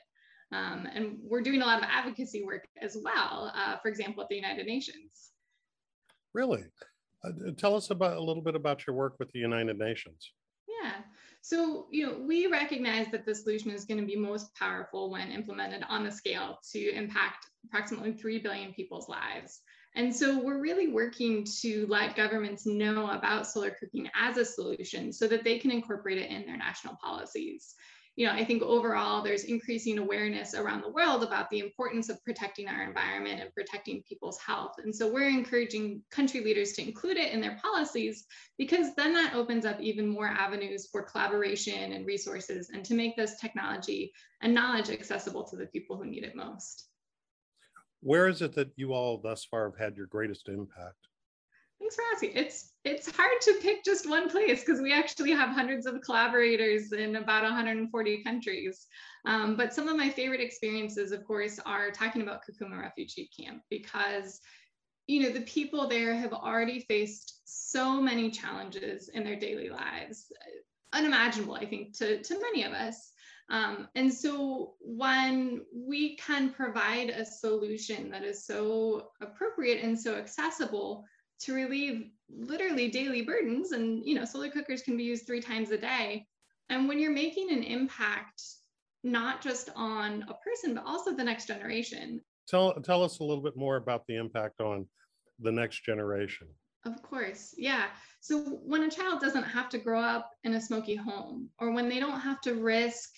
Um, 0.54 0.86
and 0.94 1.18
we're 1.22 1.40
doing 1.40 1.62
a 1.62 1.66
lot 1.66 1.82
of 1.82 1.88
advocacy 1.90 2.44
work 2.44 2.64
as 2.80 2.96
well, 3.02 3.52
uh, 3.54 3.76
for 3.78 3.88
example, 3.88 4.22
at 4.22 4.28
the 4.28 4.36
United 4.36 4.66
Nations. 4.66 5.32
Really? 6.32 6.64
Uh, 7.24 7.30
tell 7.56 7.74
us 7.74 7.90
about 7.90 8.16
a 8.16 8.22
little 8.22 8.42
bit 8.42 8.54
about 8.54 8.86
your 8.86 8.94
work 8.94 9.14
with 9.18 9.32
the 9.32 9.38
United 9.38 9.78
Nations. 9.78 10.32
Yeah. 10.68 10.92
So, 11.46 11.88
you 11.90 12.06
know, 12.06 12.16
we 12.26 12.46
recognize 12.46 13.08
that 13.12 13.26
the 13.26 13.34
solution 13.34 13.70
is 13.70 13.84
going 13.84 14.00
to 14.00 14.06
be 14.06 14.16
most 14.16 14.54
powerful 14.54 15.10
when 15.10 15.30
implemented 15.30 15.84
on 15.90 16.02
the 16.02 16.10
scale 16.10 16.58
to 16.72 16.90
impact 16.94 17.44
approximately 17.66 18.14
3 18.14 18.38
billion 18.38 18.72
people's 18.72 19.10
lives. 19.10 19.60
And 19.94 20.16
so 20.16 20.42
we're 20.42 20.62
really 20.62 20.88
working 20.88 21.46
to 21.60 21.86
let 21.90 22.16
governments 22.16 22.64
know 22.64 23.10
about 23.10 23.46
solar 23.46 23.72
cooking 23.72 24.08
as 24.18 24.38
a 24.38 24.44
solution 24.46 25.12
so 25.12 25.28
that 25.28 25.44
they 25.44 25.58
can 25.58 25.70
incorporate 25.70 26.16
it 26.16 26.30
in 26.30 26.46
their 26.46 26.56
national 26.56 26.96
policies 26.96 27.74
you 28.16 28.26
know, 28.26 28.32
I 28.32 28.44
think 28.44 28.62
overall 28.62 29.22
there's 29.22 29.44
increasing 29.44 29.98
awareness 29.98 30.54
around 30.54 30.82
the 30.82 30.90
world 30.90 31.24
about 31.24 31.50
the 31.50 31.58
importance 31.58 32.08
of 32.08 32.22
protecting 32.24 32.68
our 32.68 32.84
environment 32.84 33.40
and 33.40 33.52
protecting 33.54 34.04
people's 34.08 34.38
health. 34.38 34.74
And 34.78 34.94
so 34.94 35.12
we're 35.12 35.28
encouraging 35.28 36.00
country 36.12 36.40
leaders 36.40 36.72
to 36.74 36.82
include 36.82 37.16
it 37.16 37.32
in 37.32 37.40
their 37.40 37.58
policies 37.60 38.26
because 38.56 38.94
then 38.94 39.14
that 39.14 39.34
opens 39.34 39.66
up 39.66 39.80
even 39.80 40.06
more 40.06 40.28
avenues 40.28 40.88
for 40.92 41.02
collaboration 41.02 41.92
and 41.92 42.06
resources 42.06 42.70
and 42.72 42.84
to 42.84 42.94
make 42.94 43.16
this 43.16 43.40
technology 43.40 44.12
and 44.42 44.54
knowledge 44.54 44.90
accessible 44.90 45.42
to 45.44 45.56
the 45.56 45.66
people 45.66 45.96
who 45.96 46.06
need 46.06 46.22
it 46.22 46.36
most. 46.36 46.86
Where 48.00 48.28
is 48.28 48.42
it 48.42 48.54
that 48.54 48.70
you 48.76 48.92
all 48.92 49.18
thus 49.18 49.44
far 49.44 49.70
have 49.70 49.78
had 49.78 49.96
your 49.96 50.06
greatest 50.06 50.48
impact? 50.48 51.08
Thanks 51.84 51.96
for 51.96 52.04
asking. 52.14 52.30
It's 52.34 52.72
it's 52.84 53.14
hard 53.14 53.40
to 53.42 53.58
pick 53.60 53.84
just 53.84 54.08
one 54.08 54.30
place 54.30 54.64
because 54.64 54.80
we 54.80 54.90
actually 54.90 55.32
have 55.32 55.50
hundreds 55.50 55.84
of 55.84 56.00
collaborators 56.00 56.92
in 56.92 57.16
about 57.16 57.42
140 57.42 58.22
countries. 58.22 58.86
Um, 59.26 59.54
but 59.54 59.74
some 59.74 59.88
of 59.88 59.96
my 59.98 60.08
favorite 60.08 60.40
experiences, 60.40 61.12
of 61.12 61.26
course, 61.26 61.60
are 61.66 61.90
talking 61.90 62.22
about 62.22 62.40
Kakuma 62.40 62.80
Refugee 62.80 63.28
Camp 63.38 63.60
because 63.68 64.40
you 65.08 65.24
know 65.24 65.28
the 65.28 65.42
people 65.42 65.86
there 65.86 66.14
have 66.14 66.32
already 66.32 66.80
faced 66.80 67.42
so 67.44 68.00
many 68.00 68.30
challenges 68.30 69.10
in 69.10 69.22
their 69.22 69.36
daily 69.36 69.68
lives, 69.68 70.32
unimaginable, 70.94 71.56
I 71.56 71.66
think, 71.66 71.98
to, 71.98 72.22
to 72.22 72.40
many 72.40 72.64
of 72.64 72.72
us. 72.72 73.12
Um, 73.50 73.88
and 73.94 74.10
so 74.10 74.72
when 74.80 75.66
we 75.74 76.16
can 76.16 76.48
provide 76.48 77.10
a 77.10 77.26
solution 77.26 78.10
that 78.10 78.24
is 78.24 78.46
so 78.46 79.08
appropriate 79.20 79.84
and 79.84 80.00
so 80.00 80.14
accessible 80.14 81.04
to 81.44 81.54
relieve 81.54 82.10
literally 82.30 82.88
daily 82.88 83.22
burdens. 83.22 83.72
And 83.72 84.04
you 84.04 84.14
know 84.14 84.24
solar 84.24 84.50
cookers 84.50 84.82
can 84.82 84.96
be 84.96 85.04
used 85.04 85.26
three 85.26 85.40
times 85.40 85.70
a 85.70 85.78
day. 85.78 86.26
And 86.70 86.88
when 86.88 86.98
you're 86.98 87.12
making 87.12 87.50
an 87.50 87.62
impact 87.62 88.42
not 89.02 89.42
just 89.42 89.68
on 89.76 90.24
a 90.28 90.34
person 90.34 90.74
but 90.74 90.84
also 90.86 91.14
the 91.14 91.22
next 91.22 91.46
generation. 91.46 92.20
Tell 92.48 92.74
tell 92.82 93.02
us 93.02 93.18
a 93.18 93.24
little 93.24 93.42
bit 93.42 93.56
more 93.56 93.76
about 93.76 94.06
the 94.06 94.16
impact 94.16 94.60
on 94.60 94.86
the 95.38 95.52
next 95.52 95.84
generation. 95.84 96.48
Of 96.86 97.02
course 97.02 97.54
yeah. 97.56 97.86
So 98.20 98.40
when 98.64 98.84
a 98.84 98.90
child 98.90 99.20
doesn't 99.20 99.42
have 99.42 99.68
to 99.70 99.78
grow 99.78 100.00
up 100.00 100.30
in 100.44 100.54
a 100.54 100.60
smoky 100.60 100.94
home 100.94 101.50
or 101.58 101.72
when 101.72 101.88
they 101.88 102.00
don't 102.00 102.20
have 102.20 102.40
to 102.42 102.54
risk 102.54 103.10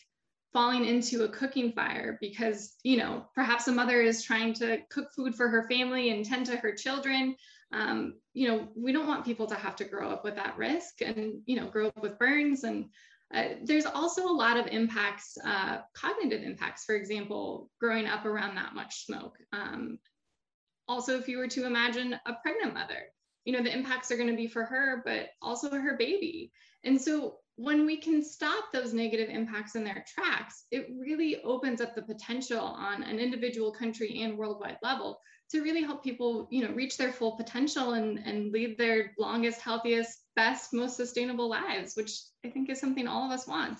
falling 0.52 0.86
into 0.86 1.24
a 1.24 1.28
cooking 1.28 1.72
fire 1.72 2.18
because 2.20 2.76
you 2.82 2.96
know 2.96 3.26
perhaps 3.34 3.68
a 3.68 3.72
mother 3.72 4.00
is 4.00 4.22
trying 4.22 4.54
to 4.54 4.78
cook 4.90 5.08
food 5.14 5.34
for 5.34 5.48
her 5.48 5.68
family 5.68 6.10
and 6.10 6.24
tend 6.24 6.46
to 6.46 6.56
her 6.56 6.72
children 6.72 7.36
um, 7.72 8.14
you 8.32 8.48
know, 8.48 8.68
we 8.76 8.92
don't 8.92 9.08
want 9.08 9.24
people 9.24 9.46
to 9.46 9.54
have 9.54 9.76
to 9.76 9.84
grow 9.84 10.10
up 10.10 10.24
with 10.24 10.36
that 10.36 10.56
risk 10.56 11.00
and, 11.00 11.40
you 11.46 11.56
know, 11.56 11.66
grow 11.66 11.88
up 11.88 12.02
with 12.02 12.18
burns. 12.18 12.64
And 12.64 12.86
uh, 13.34 13.54
there's 13.64 13.86
also 13.86 14.26
a 14.26 14.32
lot 14.32 14.56
of 14.56 14.66
impacts, 14.68 15.36
uh, 15.44 15.78
cognitive 15.94 16.42
impacts, 16.42 16.84
for 16.84 16.94
example, 16.94 17.70
growing 17.80 18.06
up 18.06 18.24
around 18.24 18.54
that 18.56 18.74
much 18.74 19.04
smoke. 19.04 19.36
Um, 19.52 19.98
also, 20.88 21.18
if 21.18 21.28
you 21.28 21.38
were 21.38 21.48
to 21.48 21.66
imagine 21.66 22.14
a 22.26 22.34
pregnant 22.34 22.74
mother, 22.74 23.06
you 23.44 23.52
know, 23.52 23.62
the 23.62 23.72
impacts 23.72 24.10
are 24.10 24.16
going 24.16 24.30
to 24.30 24.36
be 24.36 24.46
for 24.46 24.64
her, 24.64 25.02
but 25.04 25.30
also 25.42 25.70
her 25.70 25.96
baby. 25.96 26.52
And 26.84 27.00
so 27.00 27.38
when 27.56 27.86
we 27.86 27.96
can 27.96 28.22
stop 28.22 28.66
those 28.72 28.92
negative 28.92 29.28
impacts 29.30 29.74
in 29.74 29.82
their 29.82 30.04
tracks, 30.14 30.64
it 30.70 30.88
really 31.00 31.42
opens 31.42 31.80
up 31.80 31.94
the 31.94 32.02
potential 32.02 32.60
on 32.60 33.02
an 33.02 33.18
individual 33.18 33.72
country 33.72 34.22
and 34.22 34.36
worldwide 34.36 34.78
level 34.82 35.18
to 35.50 35.62
really 35.62 35.82
help 35.82 36.02
people, 36.02 36.48
you 36.50 36.66
know, 36.66 36.74
reach 36.74 36.96
their 36.96 37.12
full 37.12 37.32
potential 37.36 37.92
and, 37.92 38.18
and 38.18 38.52
lead 38.52 38.76
their 38.76 39.12
longest, 39.18 39.60
healthiest, 39.60 40.24
best, 40.34 40.72
most 40.72 40.96
sustainable 40.96 41.48
lives, 41.48 41.94
which 41.94 42.18
I 42.44 42.50
think 42.50 42.68
is 42.68 42.80
something 42.80 43.06
all 43.06 43.26
of 43.26 43.32
us 43.32 43.46
want. 43.46 43.78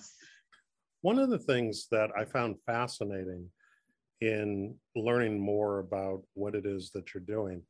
One 1.01 1.19
of 1.19 1.29
the 1.29 1.39
things 1.39 1.87
that 1.91 2.09
I 2.17 2.25
found 2.25 2.55
fascinating 2.65 3.49
in 4.21 4.75
learning 4.95 5.39
more 5.39 5.79
about 5.79 6.23
what 6.33 6.55
it 6.55 6.65
is 6.65 6.91
that 6.91 7.13
you're 7.13 7.21
doing 7.21 7.61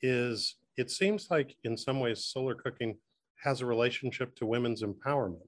is 0.00 0.56
it 0.76 0.90
seems 0.90 1.28
like 1.30 1.54
in 1.64 1.76
some 1.76 2.00
ways 2.00 2.24
solar 2.24 2.54
cooking 2.54 2.96
has 3.42 3.60
a 3.60 3.66
relationship 3.66 4.34
to 4.36 4.46
women's 4.46 4.82
empowerment. 4.82 5.46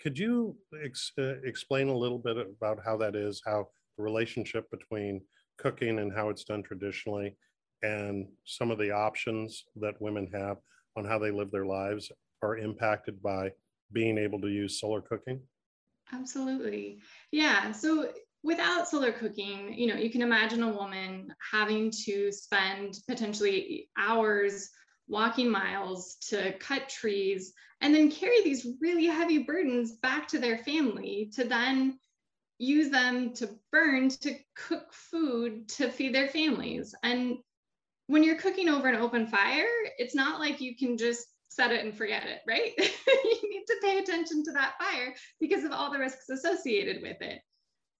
Could 0.00 0.18
you 0.18 0.56
ex- 0.84 1.12
uh, 1.18 1.40
explain 1.44 1.88
a 1.88 1.96
little 1.96 2.18
bit 2.18 2.36
about 2.36 2.80
how 2.84 2.96
that 2.98 3.14
is, 3.14 3.40
how 3.44 3.68
the 3.96 4.02
relationship 4.02 4.70
between 4.70 5.22
cooking 5.58 5.98
and 5.98 6.12
how 6.12 6.28
it's 6.28 6.44
done 6.44 6.62
traditionally 6.62 7.36
and 7.82 8.26
some 8.44 8.70
of 8.70 8.78
the 8.78 8.90
options 8.90 9.64
that 9.76 10.00
women 10.00 10.28
have 10.32 10.56
on 10.96 11.04
how 11.04 11.18
they 11.18 11.30
live 11.30 11.50
their 11.50 11.66
lives 11.66 12.10
are 12.42 12.56
impacted 12.56 13.22
by 13.22 13.50
being 13.92 14.18
able 14.18 14.40
to 14.40 14.48
use 14.48 14.80
solar 14.80 15.00
cooking? 15.00 15.40
Absolutely. 16.12 17.00
Yeah. 17.30 17.72
So 17.72 18.10
without 18.42 18.88
solar 18.88 19.12
cooking, 19.12 19.74
you 19.74 19.86
know, 19.86 19.96
you 19.96 20.10
can 20.10 20.22
imagine 20.22 20.62
a 20.62 20.72
woman 20.72 21.34
having 21.50 21.90
to 22.04 22.32
spend 22.32 22.98
potentially 23.08 23.88
hours 23.98 24.70
walking 25.08 25.50
miles 25.50 26.16
to 26.28 26.52
cut 26.58 26.88
trees 26.88 27.52
and 27.80 27.94
then 27.94 28.10
carry 28.10 28.42
these 28.42 28.66
really 28.80 29.06
heavy 29.06 29.38
burdens 29.38 29.92
back 29.98 30.26
to 30.28 30.38
their 30.38 30.58
family 30.58 31.30
to 31.34 31.44
then 31.44 31.98
use 32.58 32.90
them 32.90 33.34
to 33.34 33.50
burn 33.72 34.08
to 34.08 34.36
cook 34.54 34.92
food 34.92 35.68
to 35.68 35.90
feed 35.90 36.14
their 36.14 36.28
families. 36.28 36.94
And 37.02 37.38
when 38.06 38.22
you're 38.22 38.38
cooking 38.38 38.68
over 38.68 38.88
an 38.88 38.96
open 39.00 39.26
fire, 39.26 39.66
it's 39.98 40.14
not 40.14 40.40
like 40.40 40.60
you 40.60 40.76
can 40.76 40.96
just 40.96 41.26
set 41.48 41.72
it 41.72 41.84
and 41.84 41.96
forget 41.96 42.24
it, 42.26 42.40
right? 42.46 42.72
you 42.78 43.50
need 43.50 43.64
to 43.66 43.76
pay 43.82 43.98
attention 43.98 44.44
to 44.44 44.52
that 44.52 44.74
fire 44.78 45.14
because 45.40 45.64
of 45.64 45.72
all 45.72 45.90
the 45.90 45.98
risks 45.98 46.28
associated 46.28 47.02
with 47.02 47.20
it. 47.20 47.40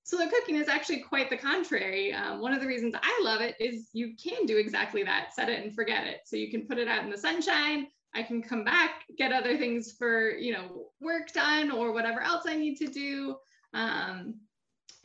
So 0.03 0.19
the 0.19 0.29
cooking 0.29 0.57
is 0.57 0.69
actually 0.69 1.01
quite 1.01 1.31
the 1.31 1.37
contrary. 1.37 2.13
Um, 2.13 2.41
one 2.41 2.53
of 2.53 2.61
the 2.61 2.67
reasons 2.67 2.95
I 3.01 3.21
love 3.25 3.41
it 3.41 3.55
is 3.59 3.89
you 3.95 4.15
can 4.23 4.45
do 4.45 4.59
exactly 4.59 5.03
that, 5.05 5.35
set 5.35 5.49
it 5.49 5.65
and 5.65 5.75
forget 5.75 6.07
it. 6.07 6.21
So 6.27 6.37
you 6.37 6.51
can 6.51 6.67
put 6.67 6.79
it 6.79 6.89
out 6.89 7.05
in 7.05 7.11
the 7.11 7.17
sunshine. 7.17 7.87
I 8.15 8.23
can 8.23 8.43
come 8.43 8.65
back, 8.65 9.05
get 9.17 9.33
other 9.33 9.57
things 9.57 9.95
for, 9.99 10.31
you 10.31 10.53
know, 10.53 10.89
work 11.01 11.33
done 11.33 11.71
or 11.71 11.93
whatever 11.93 12.21
else 12.21 12.45
I 12.47 12.55
need 12.55 12.77
to 12.77 12.87
do 12.87 13.37
um, 13.75 14.37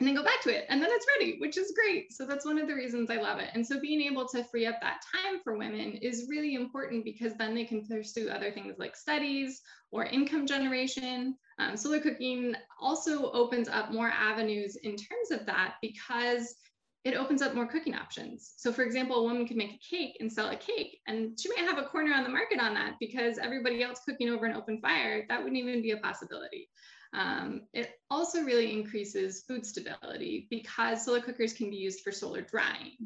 and 0.00 0.08
then 0.08 0.16
go 0.16 0.24
back 0.24 0.40
to 0.42 0.50
it 0.50 0.64
and 0.70 0.82
then 0.82 0.88
it's 0.90 1.06
ready 1.18 1.36
which 1.38 1.56
is 1.56 1.74
great 1.76 2.12
so 2.12 2.26
that's 2.26 2.46
one 2.46 2.58
of 2.58 2.66
the 2.66 2.74
reasons 2.74 3.10
i 3.10 3.16
love 3.16 3.38
it 3.38 3.50
and 3.54 3.64
so 3.64 3.78
being 3.80 4.00
able 4.00 4.26
to 4.26 4.42
free 4.44 4.66
up 4.66 4.80
that 4.80 5.00
time 5.14 5.40
for 5.44 5.56
women 5.56 5.92
is 6.02 6.26
really 6.28 6.54
important 6.54 7.04
because 7.04 7.34
then 7.34 7.54
they 7.54 7.64
can 7.64 7.86
pursue 7.86 8.28
other 8.28 8.50
things 8.50 8.76
like 8.78 8.96
studies 8.96 9.60
or 9.92 10.04
income 10.06 10.46
generation 10.46 11.36
um, 11.58 11.76
solar 11.76 12.00
cooking 12.00 12.54
also 12.80 13.30
opens 13.32 13.68
up 13.68 13.92
more 13.92 14.08
avenues 14.08 14.76
in 14.82 14.96
terms 14.96 15.30
of 15.30 15.44
that 15.46 15.74
because 15.82 16.54
it 17.04 17.14
opens 17.14 17.40
up 17.40 17.54
more 17.54 17.66
cooking 17.66 17.94
options. 17.94 18.52
So 18.58 18.72
for 18.72 18.82
example, 18.82 19.16
a 19.16 19.22
woman 19.22 19.46
could 19.46 19.56
make 19.56 19.72
a 19.72 19.96
cake 19.96 20.18
and 20.20 20.30
sell 20.30 20.50
a 20.50 20.56
cake 20.56 20.98
and 21.06 21.38
she 21.40 21.48
might 21.48 21.66
have 21.66 21.78
a 21.78 21.88
corner 21.88 22.12
on 22.12 22.24
the 22.24 22.28
market 22.28 22.60
on 22.60 22.74
that 22.74 22.96
because 23.00 23.38
everybody 23.38 23.82
else 23.82 24.02
cooking 24.06 24.28
over 24.28 24.44
an 24.44 24.54
open 24.54 24.80
fire, 24.82 25.24
that 25.28 25.38
wouldn't 25.38 25.56
even 25.56 25.80
be 25.80 25.92
a 25.92 25.96
possibility. 25.96 26.68
Um, 27.12 27.62
it 27.72 27.90
also 28.10 28.42
really 28.42 28.72
increases 28.72 29.44
food 29.46 29.66
stability 29.66 30.46
because 30.50 31.04
solar 31.04 31.20
cookers 31.20 31.52
can 31.52 31.70
be 31.70 31.76
used 31.76 32.00
for 32.00 32.12
solar 32.12 32.42
drying. 32.42 32.96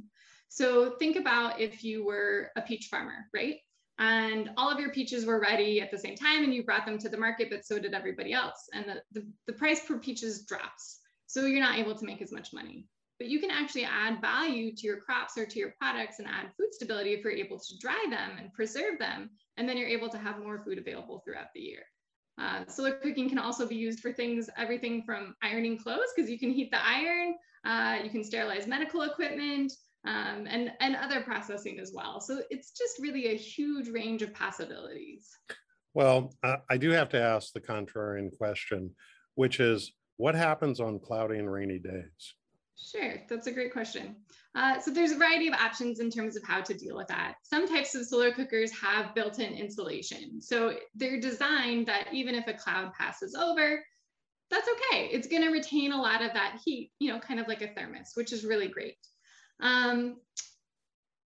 So 0.48 0.96
think 0.98 1.16
about 1.16 1.60
if 1.60 1.82
you 1.82 2.04
were 2.04 2.50
a 2.56 2.62
peach 2.62 2.86
farmer, 2.90 3.26
right? 3.32 3.56
And 3.98 4.50
all 4.56 4.70
of 4.70 4.80
your 4.80 4.90
peaches 4.90 5.24
were 5.24 5.40
ready 5.40 5.80
at 5.80 5.90
the 5.90 5.98
same 5.98 6.16
time 6.16 6.44
and 6.44 6.52
you 6.52 6.64
brought 6.64 6.84
them 6.84 6.98
to 6.98 7.08
the 7.08 7.16
market, 7.16 7.48
but 7.50 7.64
so 7.64 7.78
did 7.78 7.94
everybody 7.94 8.32
else. 8.32 8.68
And 8.72 8.84
the, 8.86 9.02
the, 9.12 9.26
the 9.46 9.52
price 9.52 9.84
per 9.84 9.98
peaches 9.98 10.44
drops. 10.44 11.00
So 11.26 11.46
you're 11.46 11.60
not 11.60 11.78
able 11.78 11.96
to 11.96 12.04
make 12.04 12.20
as 12.20 12.32
much 12.32 12.52
money. 12.52 12.86
But 13.18 13.28
you 13.28 13.38
can 13.40 13.50
actually 13.50 13.84
add 13.84 14.20
value 14.20 14.74
to 14.74 14.86
your 14.86 14.96
crops 14.96 15.38
or 15.38 15.46
to 15.46 15.58
your 15.58 15.74
products 15.80 16.18
and 16.18 16.26
add 16.26 16.52
food 16.56 16.72
stability 16.72 17.14
if 17.14 17.22
you're 17.22 17.32
able 17.32 17.58
to 17.58 17.78
dry 17.80 18.04
them 18.10 18.32
and 18.38 18.52
preserve 18.52 18.98
them. 18.98 19.30
And 19.56 19.68
then 19.68 19.76
you're 19.76 19.88
able 19.88 20.08
to 20.08 20.18
have 20.18 20.40
more 20.40 20.62
food 20.64 20.78
available 20.78 21.22
throughout 21.24 21.52
the 21.54 21.60
year. 21.60 21.84
Uh, 22.38 22.64
solar 22.66 22.92
cooking 22.92 23.28
can 23.28 23.38
also 23.38 23.66
be 23.66 23.76
used 23.76 24.00
for 24.00 24.12
things, 24.12 24.50
everything 24.56 25.02
from 25.02 25.34
ironing 25.42 25.78
clothes, 25.78 26.12
because 26.14 26.30
you 26.30 26.38
can 26.38 26.50
heat 26.50 26.70
the 26.70 26.84
iron, 26.84 27.34
uh, 27.64 27.98
you 28.02 28.10
can 28.10 28.24
sterilize 28.24 28.66
medical 28.66 29.02
equipment, 29.02 29.72
um, 30.06 30.46
and, 30.48 30.72
and 30.80 30.96
other 30.96 31.20
processing 31.22 31.78
as 31.78 31.92
well. 31.94 32.20
So 32.20 32.42
it's 32.50 32.72
just 32.72 32.98
really 33.00 33.28
a 33.28 33.36
huge 33.36 33.88
range 33.88 34.22
of 34.22 34.34
possibilities. 34.34 35.30
Well, 35.94 36.34
uh, 36.42 36.56
I 36.68 36.76
do 36.76 36.90
have 36.90 37.08
to 37.10 37.20
ask 37.20 37.52
the 37.52 37.60
contrarian 37.60 38.36
question, 38.36 38.90
which 39.36 39.60
is 39.60 39.92
what 40.16 40.34
happens 40.34 40.80
on 40.80 40.98
cloudy 40.98 41.38
and 41.38 41.50
rainy 41.50 41.78
days? 41.78 42.34
Sure, 42.76 43.14
that's 43.28 43.46
a 43.46 43.52
great 43.52 43.72
question. 43.72 44.16
Uh, 44.54 44.78
so 44.80 44.90
there's 44.90 45.12
a 45.12 45.16
variety 45.16 45.48
of 45.48 45.54
options 45.54 46.00
in 46.00 46.10
terms 46.10 46.36
of 46.36 46.44
how 46.44 46.60
to 46.60 46.74
deal 46.74 46.96
with 46.96 47.08
that. 47.08 47.34
Some 47.42 47.68
types 47.68 47.94
of 47.94 48.06
solar 48.06 48.32
cookers 48.32 48.72
have 48.72 49.14
built-in 49.14 49.54
insulation. 49.54 50.40
So 50.40 50.76
they're 50.94 51.20
designed 51.20 51.86
that 51.86 52.12
even 52.12 52.34
if 52.34 52.46
a 52.46 52.54
cloud 52.54 52.92
passes 52.94 53.34
over, 53.34 53.84
that's 54.50 54.68
okay. 54.68 55.06
It's 55.06 55.26
gonna 55.26 55.50
retain 55.50 55.92
a 55.92 56.00
lot 56.00 56.22
of 56.22 56.32
that 56.34 56.60
heat, 56.64 56.92
you 56.98 57.12
know, 57.12 57.18
kind 57.18 57.40
of 57.40 57.48
like 57.48 57.62
a 57.62 57.68
thermos, 57.74 58.12
which 58.14 58.32
is 58.32 58.44
really 58.44 58.68
great. 58.68 58.96
Um, 59.60 60.16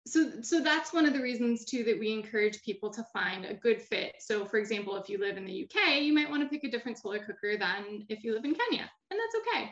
so, 0.07 0.43
so 0.43 0.61
that's 0.61 0.93
one 0.93 1.07
of 1.07 1.15
the 1.15 1.23
reasons 1.23 1.65
too 1.65 1.83
that 1.85 1.99
we 1.99 2.13
encourage 2.13 2.63
people 2.63 2.91
to 2.91 3.07
find 3.13 3.47
a 3.47 3.55
good 3.55 3.81
fit. 3.81 4.17
So 4.19 4.45
for 4.45 4.59
example, 4.59 4.97
if 4.97 5.09
you 5.09 5.19
live 5.19 5.39
in 5.39 5.47
the 5.47 5.65
UK, 5.65 6.03
you 6.03 6.13
might 6.13 6.29
wanna 6.29 6.49
pick 6.49 6.65
a 6.65 6.71
different 6.71 6.99
solar 6.99 7.21
cooker 7.21 7.57
than 7.59 8.05
if 8.09 8.23
you 8.23 8.35
live 8.35 8.45
in 8.45 8.55
Kenya, 8.55 8.91
and 9.11 9.19
that's 9.19 9.47
okay. 9.47 9.71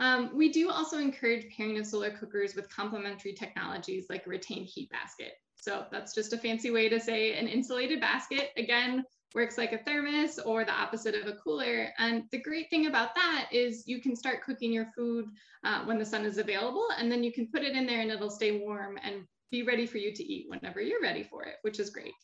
Um, 0.00 0.30
we 0.34 0.50
do 0.50 0.70
also 0.70 0.98
encourage 0.98 1.54
pairing 1.54 1.78
of 1.78 1.86
solar 1.86 2.10
cookers 2.10 2.56
with 2.56 2.74
complementary 2.74 3.34
technologies 3.34 4.06
like 4.10 4.26
a 4.26 4.30
retained 4.30 4.66
heat 4.66 4.90
basket. 4.90 5.34
So 5.56 5.84
that's 5.92 6.14
just 6.14 6.32
a 6.32 6.38
fancy 6.38 6.70
way 6.70 6.88
to 6.88 6.98
say 6.98 7.38
an 7.38 7.46
insulated 7.46 8.00
basket. 8.00 8.48
Again, 8.56 9.04
works 9.34 9.58
like 9.58 9.72
a 9.72 9.78
thermos 9.78 10.38
or 10.38 10.64
the 10.64 10.72
opposite 10.72 11.14
of 11.14 11.26
a 11.26 11.34
cooler. 11.34 11.90
And 11.98 12.24
the 12.32 12.40
great 12.40 12.70
thing 12.70 12.86
about 12.86 13.14
that 13.14 13.48
is 13.52 13.86
you 13.86 14.00
can 14.00 14.16
start 14.16 14.42
cooking 14.42 14.72
your 14.72 14.86
food 14.96 15.26
uh, 15.64 15.84
when 15.84 15.98
the 15.98 16.06
sun 16.06 16.24
is 16.24 16.38
available, 16.38 16.86
and 16.98 17.12
then 17.12 17.22
you 17.22 17.32
can 17.32 17.46
put 17.46 17.62
it 17.62 17.76
in 17.76 17.86
there 17.86 18.00
and 18.00 18.10
it'll 18.10 18.30
stay 18.30 18.58
warm 18.58 18.98
and 19.04 19.26
be 19.50 19.62
ready 19.62 19.86
for 19.86 19.98
you 19.98 20.14
to 20.14 20.24
eat 20.24 20.46
whenever 20.48 20.80
you're 20.80 21.02
ready 21.02 21.22
for 21.22 21.44
it, 21.44 21.56
which 21.62 21.78
is 21.78 21.90
great. 21.90 22.14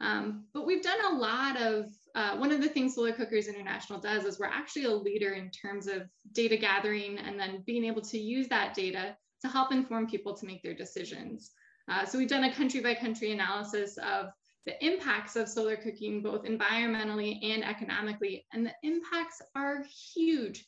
Um, 0.00 0.44
but 0.52 0.66
we've 0.66 0.82
done 0.82 0.98
a 1.12 1.16
lot 1.16 1.60
of, 1.60 1.86
uh, 2.14 2.36
one 2.36 2.52
of 2.52 2.60
the 2.60 2.68
things 2.68 2.94
Solar 2.94 3.12
Cookers 3.12 3.48
International 3.48 3.98
does 3.98 4.24
is 4.24 4.38
we're 4.38 4.46
actually 4.46 4.84
a 4.84 4.90
leader 4.90 5.32
in 5.32 5.50
terms 5.50 5.88
of 5.88 6.02
data 6.32 6.56
gathering 6.56 7.18
and 7.18 7.38
then 7.38 7.62
being 7.66 7.84
able 7.84 8.02
to 8.02 8.18
use 8.18 8.46
that 8.48 8.74
data 8.74 9.16
to 9.42 9.48
help 9.48 9.72
inform 9.72 10.06
people 10.06 10.34
to 10.34 10.46
make 10.46 10.62
their 10.62 10.74
decisions. 10.74 11.50
Uh, 11.90 12.04
so 12.04 12.16
we've 12.16 12.28
done 12.28 12.44
a 12.44 12.54
country 12.54 12.80
by 12.80 12.94
country 12.94 13.32
analysis 13.32 13.98
of 13.98 14.26
the 14.64 14.82
impacts 14.84 15.36
of 15.36 15.48
solar 15.48 15.76
cooking, 15.76 16.22
both 16.22 16.44
environmentally 16.44 17.38
and 17.44 17.64
economically, 17.64 18.46
and 18.52 18.64
the 18.64 18.72
impacts 18.82 19.42
are 19.54 19.84
huge. 20.14 20.64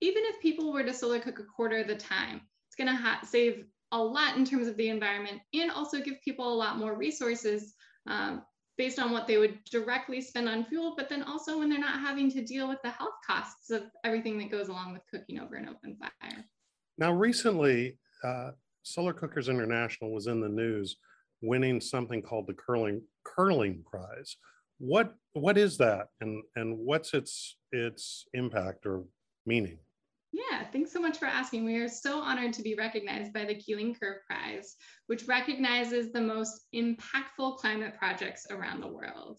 Even 0.00 0.22
if 0.26 0.40
people 0.40 0.72
were 0.72 0.84
to 0.84 0.94
solar 0.94 1.20
cook 1.20 1.38
a 1.40 1.44
quarter 1.44 1.78
of 1.78 1.88
the 1.88 1.96
time, 1.96 2.40
it's 2.68 2.76
gonna 2.76 3.18
save 3.24 3.64
a 3.92 3.98
lot 4.02 4.36
in 4.36 4.44
terms 4.44 4.68
of 4.68 4.76
the 4.76 4.88
environment 4.88 5.40
and 5.52 5.70
also 5.70 6.00
give 6.00 6.14
people 6.24 6.52
a 6.52 6.54
lot 6.54 6.78
more 6.78 6.96
resources 6.96 7.74
um, 8.06 8.42
based 8.76 8.98
on 8.98 9.12
what 9.12 9.26
they 9.26 9.38
would 9.38 9.62
directly 9.64 10.20
spend 10.20 10.48
on 10.48 10.64
fuel, 10.64 10.94
but 10.96 11.08
then 11.08 11.22
also 11.22 11.58
when 11.58 11.68
they're 11.68 11.78
not 11.78 12.00
having 12.00 12.30
to 12.32 12.44
deal 12.44 12.68
with 12.68 12.82
the 12.82 12.90
health 12.90 13.14
costs 13.26 13.70
of 13.70 13.84
everything 14.02 14.38
that 14.38 14.50
goes 14.50 14.68
along 14.68 14.92
with 14.92 15.02
cooking 15.10 15.38
over 15.38 15.54
an 15.54 15.68
open 15.68 15.96
fire. 15.96 16.44
Now, 16.98 17.12
recently, 17.12 17.98
uh, 18.22 18.50
Solar 18.82 19.12
Cookers 19.12 19.48
International 19.48 20.12
was 20.12 20.26
in 20.26 20.40
the 20.40 20.48
news 20.48 20.96
winning 21.42 21.80
something 21.80 22.22
called 22.22 22.46
the 22.46 22.56
Keeling 22.66 23.02
Curve 23.24 23.84
prize. 23.84 24.36
What 24.78 25.14
what 25.32 25.56
is 25.56 25.78
that, 25.78 26.08
and 26.20 26.42
and 26.56 26.78
what's 26.78 27.14
its 27.14 27.56
its 27.72 28.26
impact 28.34 28.86
or 28.86 29.04
meaning? 29.46 29.78
Yeah, 30.34 30.64
thanks 30.72 30.90
so 30.90 30.98
much 31.00 31.18
for 31.18 31.26
asking. 31.26 31.64
We 31.64 31.76
are 31.76 31.88
so 31.88 32.18
honored 32.18 32.54
to 32.54 32.62
be 32.62 32.74
recognized 32.74 33.32
by 33.32 33.44
the 33.44 33.54
Keeling 33.54 33.94
Curve 33.94 34.16
Prize, 34.28 34.74
which 35.06 35.28
recognizes 35.28 36.10
the 36.10 36.20
most 36.20 36.66
impactful 36.74 37.58
climate 37.58 37.94
projects 37.96 38.44
around 38.50 38.80
the 38.80 38.92
world. 38.92 39.38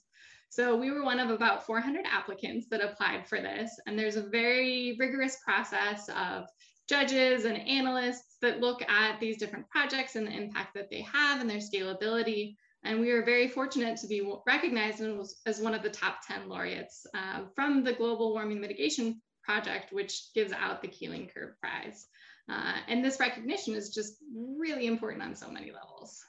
So 0.50 0.78
we 0.78 0.92
were 0.92 1.04
one 1.04 1.20
of 1.20 1.32
about 1.32 1.66
400 1.66 2.06
applicants 2.10 2.68
that 2.72 2.80
applied 2.80 3.28
for 3.28 3.42
this, 3.42 3.78
and 3.86 4.00
there's 4.00 4.16
a 4.16 4.30
very 4.30 4.96
rigorous 4.98 5.38
process 5.44 6.08
of 6.16 6.46
judges 6.88 7.44
and 7.44 7.58
analysts 7.58 8.38
that 8.42 8.62
look 8.62 8.82
at 8.90 9.20
these 9.20 9.38
different 9.38 9.70
projects 9.70 10.16
and 10.16 10.26
the 10.26 10.32
impact 10.32 10.76
that 10.76 10.90
they 10.90 11.02
have 11.02 11.42
and 11.42 11.50
their 11.50 11.58
scalability. 11.58 12.56
And 12.86 13.02
we 13.02 13.12
are 13.12 13.26
very 13.26 13.50
fortunate 13.50 13.98
to 13.98 14.08
be 14.08 14.32
recognized 14.48 15.04
as 15.46 15.60
one 15.60 15.74
of 15.74 15.84
the 15.84 15.90
top 15.90 16.20
10 16.26 16.48
laureates 16.48 17.06
uh, 17.14 17.42
from 17.54 17.84
the 17.84 17.92
Global 17.92 18.32
Warming 18.32 18.62
Mitigation 18.62 19.22
project, 19.46 19.94
which 19.94 20.34
gives 20.34 20.52
out 20.52 20.82
the 20.82 20.88
Keeling 20.88 21.30
Curve 21.34 21.54
Prize. 21.62 22.08
Uh, 22.50 22.76
and 22.88 23.04
this 23.04 23.20
recognition 23.20 23.74
is 23.74 23.94
just 23.94 24.18
really 24.34 24.88
important 24.88 25.24
on 25.24 25.36
so 25.36 25.50
many 25.50 25.72
levels. 25.72 26.24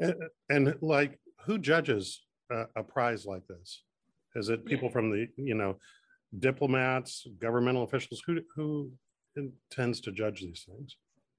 And, 0.00 0.14
and 0.50 0.74
like, 0.82 1.18
who 1.44 1.58
judges 1.58 2.22
a, 2.50 2.64
a, 2.76 2.82
prize 2.82 3.24
like 3.24 3.46
this? 3.46 3.82
Is 4.34 4.50
it 4.50 4.66
people 4.66 4.88
yeah. 4.88 4.92
from 4.92 5.10
the, 5.10 5.26
you 5.36 5.54
know, 5.54 5.78
diplomats, 6.38 7.26
governmental 7.40 7.84
officials? 7.84 8.22
Who, 8.26 8.40
who 8.54 8.90
tends 9.70 10.00
to 10.02 10.12
judge 10.12 10.42
these 10.42 10.66
things? 10.68 10.96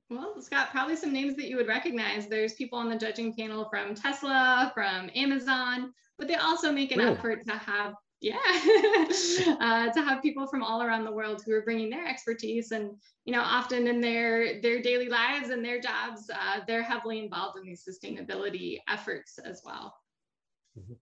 Well, 0.09 0.41
Scott, 0.41 0.69
probably 0.71 0.95
some 0.95 1.11
names 1.11 1.35
that 1.35 1.47
you 1.47 1.57
would 1.57 1.67
recognize. 1.67 2.27
There's 2.27 2.53
people 2.53 2.79
on 2.79 2.89
the 2.89 2.95
judging 2.95 3.33
panel 3.33 3.67
from 3.69 3.93
Tesla, 3.93 4.71
from 4.73 5.11
Amazon, 5.13 5.93
but 6.17 6.27
they 6.27 6.35
also 6.35 6.71
make 6.71 6.91
an 6.91 6.99
really? 6.99 7.11
effort 7.11 7.45
to 7.45 7.53
have 7.53 7.93
yeah. 8.21 8.37
Uh, 9.59 9.91
to 9.91 10.01
have 10.01 10.21
people 10.21 10.45
from 10.45 10.61
all 10.61 10.83
around 10.83 11.03
the 11.03 11.11
world 11.11 11.41
who 11.45 11.53
are 11.53 11.61
bringing 11.61 11.89
their 11.89 12.05
expertise 12.07 12.71
and 12.71 12.91
you 13.25 13.33
know 13.33 13.41
often 13.41 13.87
in 13.87 13.99
their 14.01 14.61
their 14.61 14.81
daily 14.81 15.09
lives 15.09 15.49
and 15.49 15.63
their 15.63 15.79
jobs 15.79 16.29
uh, 16.29 16.59
they're 16.67 16.83
heavily 16.83 17.19
involved 17.19 17.57
in 17.57 17.65
these 17.65 17.83
sustainability 17.83 18.79
efforts 18.87 19.39
as 19.39 19.61
well. 19.65 19.95
Mm-hmm. 20.77 20.93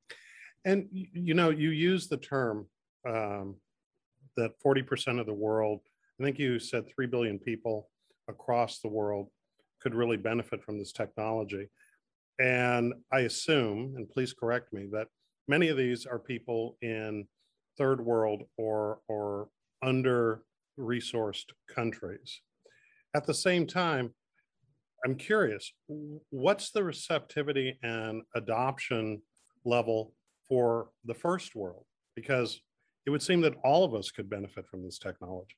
and 0.65 0.87
you 0.91 1.33
know 1.33 1.49
you 1.49 1.69
use 1.69 2.07
the 2.07 2.17
term 2.17 2.67
um, 3.07 3.55
that 4.37 4.51
40% 4.65 5.19
of 5.19 5.25
the 5.25 5.33
world 5.33 5.81
i 6.19 6.23
think 6.23 6.39
you 6.39 6.59
said 6.59 6.85
3 6.87 7.07
billion 7.07 7.39
people 7.39 7.89
across 8.27 8.79
the 8.79 8.89
world 8.89 9.29
could 9.81 9.95
really 9.95 10.17
benefit 10.17 10.63
from 10.63 10.77
this 10.77 10.91
technology. 10.91 11.69
And 12.39 12.93
i 13.11 13.21
assume 13.21 13.95
and 13.97 14.09
please 14.09 14.33
correct 14.33 14.71
me 14.71 14.87
that 14.91 15.07
many 15.47 15.69
of 15.69 15.77
these 15.77 16.05
are 16.05 16.19
people 16.19 16.77
in 16.81 17.27
third 17.77 18.03
world 18.03 18.43
or 18.57 18.99
or 19.07 19.49
under 19.81 20.43
resourced 20.79 21.51
countries. 21.73 22.41
At 23.15 23.25
the 23.25 23.33
same 23.33 23.65
time 23.67 24.13
i'm 25.05 25.15
curious 25.15 25.71
what's 26.29 26.71
the 26.71 26.83
receptivity 26.83 27.77
and 27.83 28.23
adoption 28.35 29.21
level 29.65 30.13
for 30.47 30.89
the 31.05 31.13
first 31.13 31.55
world? 31.55 31.85
Because 32.15 32.61
it 33.05 33.09
would 33.09 33.21
seem 33.21 33.41
that 33.41 33.55
all 33.63 33.83
of 33.83 33.93
us 33.93 34.11
could 34.11 34.29
benefit 34.29 34.67
from 34.67 34.83
this 34.83 34.99
technology 34.99 35.55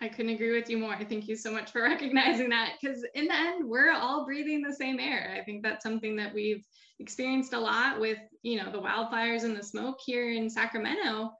I 0.00 0.08
couldn't 0.08 0.34
agree 0.34 0.52
with 0.52 0.68
you 0.68 0.78
more. 0.78 0.96
Thank 1.08 1.28
you 1.28 1.36
so 1.36 1.50
much 1.52 1.70
for 1.70 1.82
recognizing 1.82 2.50
that 2.50 2.74
because 2.80 3.04
in 3.14 3.26
the 3.26 3.34
end, 3.34 3.68
we're 3.68 3.92
all 3.92 4.24
breathing 4.24 4.62
the 4.62 4.74
same 4.74 4.98
air. 4.98 5.36
I 5.38 5.44
think 5.44 5.62
that's 5.62 5.82
something 5.82 6.16
that 6.16 6.34
we've 6.34 6.64
experienced 6.98 7.52
a 7.52 7.60
lot 7.60 8.00
with, 8.00 8.18
you 8.42 8.56
know, 8.56 8.70
the 8.70 8.80
wildfires 8.80 9.44
and 9.44 9.56
the 9.56 9.62
smoke 9.62 9.98
here 10.04 10.30
in 10.30 10.50
Sacramento. 10.50 11.32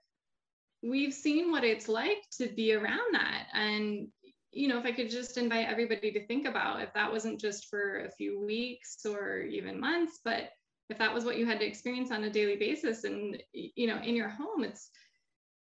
We've 0.83 1.13
seen 1.13 1.51
what 1.51 1.63
it's 1.63 1.87
like 1.87 2.23
to 2.37 2.47
be 2.47 2.73
around 2.73 3.13
that. 3.13 3.47
And, 3.53 4.07
you 4.51 4.67
know, 4.67 4.79
if 4.79 4.85
I 4.85 4.91
could 4.91 5.09
just 5.09 5.37
invite 5.37 5.67
everybody 5.67 6.11
to 6.11 6.25
think 6.27 6.47
about 6.47 6.81
if 6.81 6.93
that 6.93 7.11
wasn't 7.11 7.39
just 7.39 7.67
for 7.69 8.05
a 8.05 8.11
few 8.11 8.43
weeks 8.43 8.97
or 9.05 9.39
even 9.39 9.79
months, 9.79 10.19
but 10.23 10.49
if 10.89 10.97
that 10.97 11.13
was 11.13 11.25
what 11.25 11.37
you 11.37 11.45
had 11.45 11.59
to 11.59 11.65
experience 11.65 12.11
on 12.11 12.23
a 12.23 12.29
daily 12.29 12.55
basis 12.55 13.03
and, 13.03 13.41
you 13.53 13.87
know, 13.87 13.97
in 13.97 14.15
your 14.15 14.29
home, 14.29 14.63
it's, 14.63 14.89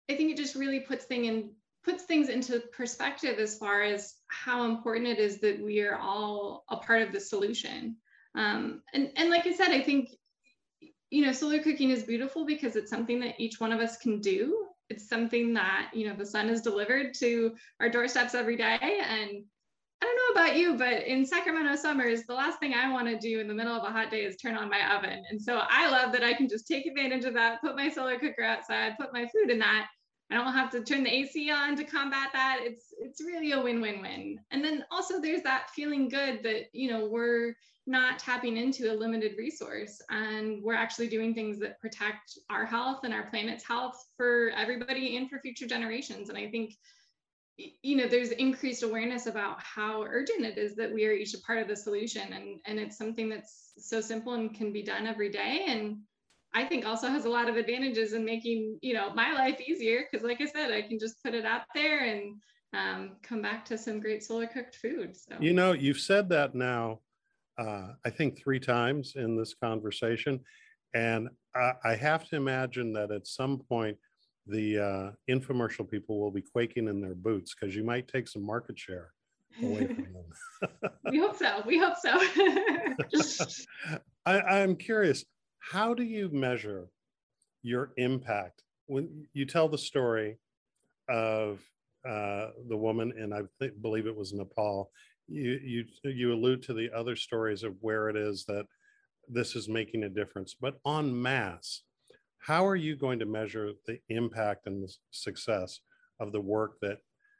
I 0.09 0.15
think 0.15 0.31
it 0.31 0.37
just 0.37 0.55
really 0.55 0.81
puts 0.81 1.05
thing 1.05 1.25
in 1.25 1.51
puts 1.83 2.03
things 2.03 2.29
into 2.29 2.59
perspective 2.71 3.39
as 3.39 3.57
far 3.57 3.81
as 3.81 4.15
how 4.27 4.65
important 4.65 5.07
it 5.07 5.19
is 5.19 5.39
that 5.41 5.61
we 5.61 5.81
are 5.81 5.97
all 5.97 6.63
a 6.69 6.77
part 6.77 7.01
of 7.01 7.11
the 7.11 7.19
solution. 7.19 7.97
Um, 8.35 8.81
and, 8.93 9.11
and 9.15 9.29
like 9.29 9.45
I 9.45 9.53
said, 9.53 9.69
I 9.69 9.81
think, 9.81 10.09
you 11.09 11.25
know, 11.25 11.31
solar 11.31 11.59
cooking 11.59 11.91
is 11.91 12.03
beautiful 12.03 12.45
because 12.45 12.75
it's 12.75 12.89
something 12.89 13.19
that 13.19 13.39
each 13.39 13.59
one 13.59 13.71
of 13.71 13.79
us 13.79 13.97
can 13.97 14.19
do. 14.19 14.67
It's 14.89 15.07
something 15.07 15.53
that, 15.53 15.91
you 15.93 16.07
know, 16.07 16.15
the 16.15 16.25
sun 16.25 16.49
is 16.49 16.61
delivered 16.61 17.13
to 17.19 17.53
our 17.79 17.89
doorsteps 17.89 18.33
every 18.33 18.55
day. 18.55 18.77
And 18.81 19.43
I 20.01 20.05
don't 20.05 20.35
know 20.35 20.41
about 20.41 20.57
you, 20.57 20.77
but 20.77 21.05
in 21.07 21.25
Sacramento 21.25 21.75
summers, 21.75 22.23
the 22.23 22.33
last 22.33 22.59
thing 22.59 22.73
I 22.73 22.91
want 22.91 23.07
to 23.07 23.17
do 23.17 23.39
in 23.39 23.47
the 23.47 23.53
middle 23.53 23.73
of 23.73 23.83
a 23.83 23.91
hot 23.91 24.11
day 24.11 24.23
is 24.23 24.35
turn 24.37 24.55
on 24.55 24.69
my 24.69 24.95
oven. 24.95 25.23
And 25.29 25.41
so 25.41 25.61
I 25.69 25.89
love 25.89 26.11
that 26.13 26.23
I 26.23 26.33
can 26.33 26.49
just 26.49 26.67
take 26.67 26.85
advantage 26.85 27.25
of 27.25 27.33
that, 27.35 27.61
put 27.61 27.75
my 27.75 27.89
solar 27.89 28.19
cooker 28.19 28.43
outside, 28.43 28.97
put 28.99 29.13
my 29.13 29.27
food 29.27 29.49
in 29.49 29.59
that, 29.59 29.87
I 30.33 30.35
don't 30.35 30.53
have 30.53 30.71
to 30.71 30.81
turn 30.83 31.03
the 31.03 31.13
AC 31.13 31.51
on 31.51 31.75
to 31.75 31.83
combat 31.83 32.29
that. 32.33 32.61
It's 32.63 32.91
it's 32.99 33.21
really 33.21 33.51
a 33.51 33.61
win-win-win. 33.61 34.39
And 34.49 34.65
then 34.65 34.83
also 34.89 35.21
there's 35.21 35.43
that 35.43 35.69
feeling 35.75 36.09
good 36.09 36.41
that 36.41 36.73
you 36.73 36.89
know 36.89 37.05
we're 37.05 37.55
not 37.85 38.17
tapping 38.17 38.57
into 38.57 38.91
a 38.91 38.95
limited 38.95 39.37
resource 39.37 40.01
and 40.09 40.63
we're 40.63 40.73
actually 40.73 41.07
doing 41.07 41.35
things 41.35 41.59
that 41.59 41.79
protect 41.79 42.39
our 42.49 42.65
health 42.65 43.01
and 43.03 43.13
our 43.13 43.29
planet's 43.29 43.63
health 43.63 44.03
for 44.17 44.51
everybody 44.57 45.17
and 45.17 45.29
for 45.29 45.37
future 45.37 45.67
generations. 45.67 46.29
And 46.29 46.37
I 46.37 46.49
think 46.49 46.77
you 47.57 47.95
know 47.95 48.07
there's 48.07 48.31
increased 48.31 48.81
awareness 48.81 49.27
about 49.27 49.61
how 49.61 50.01
urgent 50.01 50.45
it 50.45 50.57
is 50.57 50.75
that 50.77 50.91
we 50.91 51.05
are 51.05 51.11
each 51.11 51.35
a 51.35 51.41
part 51.41 51.59
of 51.59 51.67
the 51.67 51.75
solution 51.75 52.33
and 52.33 52.59
and 52.65 52.79
it's 52.79 52.97
something 52.97 53.29
that's 53.29 53.73
so 53.77 54.01
simple 54.01 54.33
and 54.33 54.55
can 54.55 54.73
be 54.73 54.81
done 54.81 55.05
every 55.05 55.29
day 55.29 55.65
and 55.67 55.97
I 56.53 56.65
think 56.65 56.85
also 56.85 57.07
has 57.07 57.25
a 57.25 57.29
lot 57.29 57.49
of 57.49 57.55
advantages 57.55 58.13
in 58.13 58.23
making, 58.23 58.77
you 58.81 58.93
know, 58.93 59.13
my 59.13 59.33
life 59.33 59.59
easier. 59.59 60.03
Cause 60.11 60.21
like 60.21 60.39
I 60.41 60.45
said, 60.45 60.71
I 60.71 60.81
can 60.81 60.99
just 60.99 61.21
put 61.23 61.33
it 61.33 61.45
out 61.45 61.63
there 61.73 62.05
and 62.05 62.35
um, 62.73 63.11
come 63.21 63.41
back 63.41 63.65
to 63.65 63.77
some 63.77 63.99
great 63.99 64.23
solar 64.23 64.47
cooked 64.47 64.75
food. 64.75 65.15
So 65.15 65.35
You 65.39 65.53
know, 65.53 65.73
you've 65.73 65.99
said 65.99 66.29
that 66.29 66.55
now, 66.55 66.99
uh, 67.57 67.93
I 68.05 68.09
think 68.09 68.37
three 68.37 68.59
times 68.59 69.13
in 69.15 69.37
this 69.37 69.53
conversation. 69.53 70.39
And 70.93 71.29
I, 71.55 71.73
I 71.83 71.95
have 71.95 72.27
to 72.29 72.35
imagine 72.35 72.93
that 72.93 73.11
at 73.11 73.27
some 73.27 73.59
point, 73.59 73.97
the 74.45 74.79
uh, 74.79 75.11
infomercial 75.29 75.89
people 75.89 76.19
will 76.19 76.31
be 76.31 76.41
quaking 76.41 76.87
in 76.87 77.01
their 77.01 77.15
boots 77.15 77.55
because 77.55 77.75
you 77.75 77.83
might 77.83 78.07
take 78.07 78.27
some 78.27 78.45
market 78.45 78.77
share 78.77 79.11
away 79.61 79.87
from 79.87 80.07
them. 80.13 80.91
we 81.11 81.19
hope 81.19 81.37
so. 81.37 81.63
We 81.65 81.79
hope 81.79 81.95
so. 82.01 82.19
I, 84.25 84.41
I'm 84.41 84.75
curious, 84.75 85.23
how 85.71 85.93
do 85.93 86.03
you 86.03 86.29
measure 86.29 86.89
your 87.61 87.93
impact 87.95 88.63
when 88.87 89.25
you 89.33 89.45
tell 89.45 89.69
the 89.69 89.77
story 89.77 90.37
of 91.07 91.61
uh, 92.07 92.49
the 92.67 92.75
woman, 92.75 93.13
and 93.17 93.33
I 93.33 93.41
th- 93.59 93.81
believe 93.81 94.05
it 94.05 94.15
was 94.15 94.33
Nepal? 94.33 94.91
You 95.27 95.59
you 95.63 95.85
you 96.03 96.33
allude 96.33 96.63
to 96.63 96.73
the 96.73 96.91
other 96.93 97.15
stories 97.15 97.63
of 97.63 97.75
where 97.79 98.09
it 98.09 98.17
is 98.17 98.43
that 98.45 98.65
this 99.29 99.55
is 99.55 99.69
making 99.69 100.03
a 100.03 100.09
difference, 100.09 100.53
but 100.53 100.79
on 100.83 101.21
mass, 101.21 101.83
how 102.39 102.67
are 102.67 102.75
you 102.75 102.97
going 102.97 103.19
to 103.19 103.25
measure 103.25 103.71
the 103.87 103.99
impact 104.09 104.67
and 104.67 104.83
the 104.83 104.93
success 105.11 105.79
of 106.19 106.33
the 106.33 106.41
work 106.41 106.73
that 106.81 106.97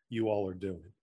you 0.10 0.30
all 0.30 0.48
are 0.48 0.54
doing? 0.54 0.94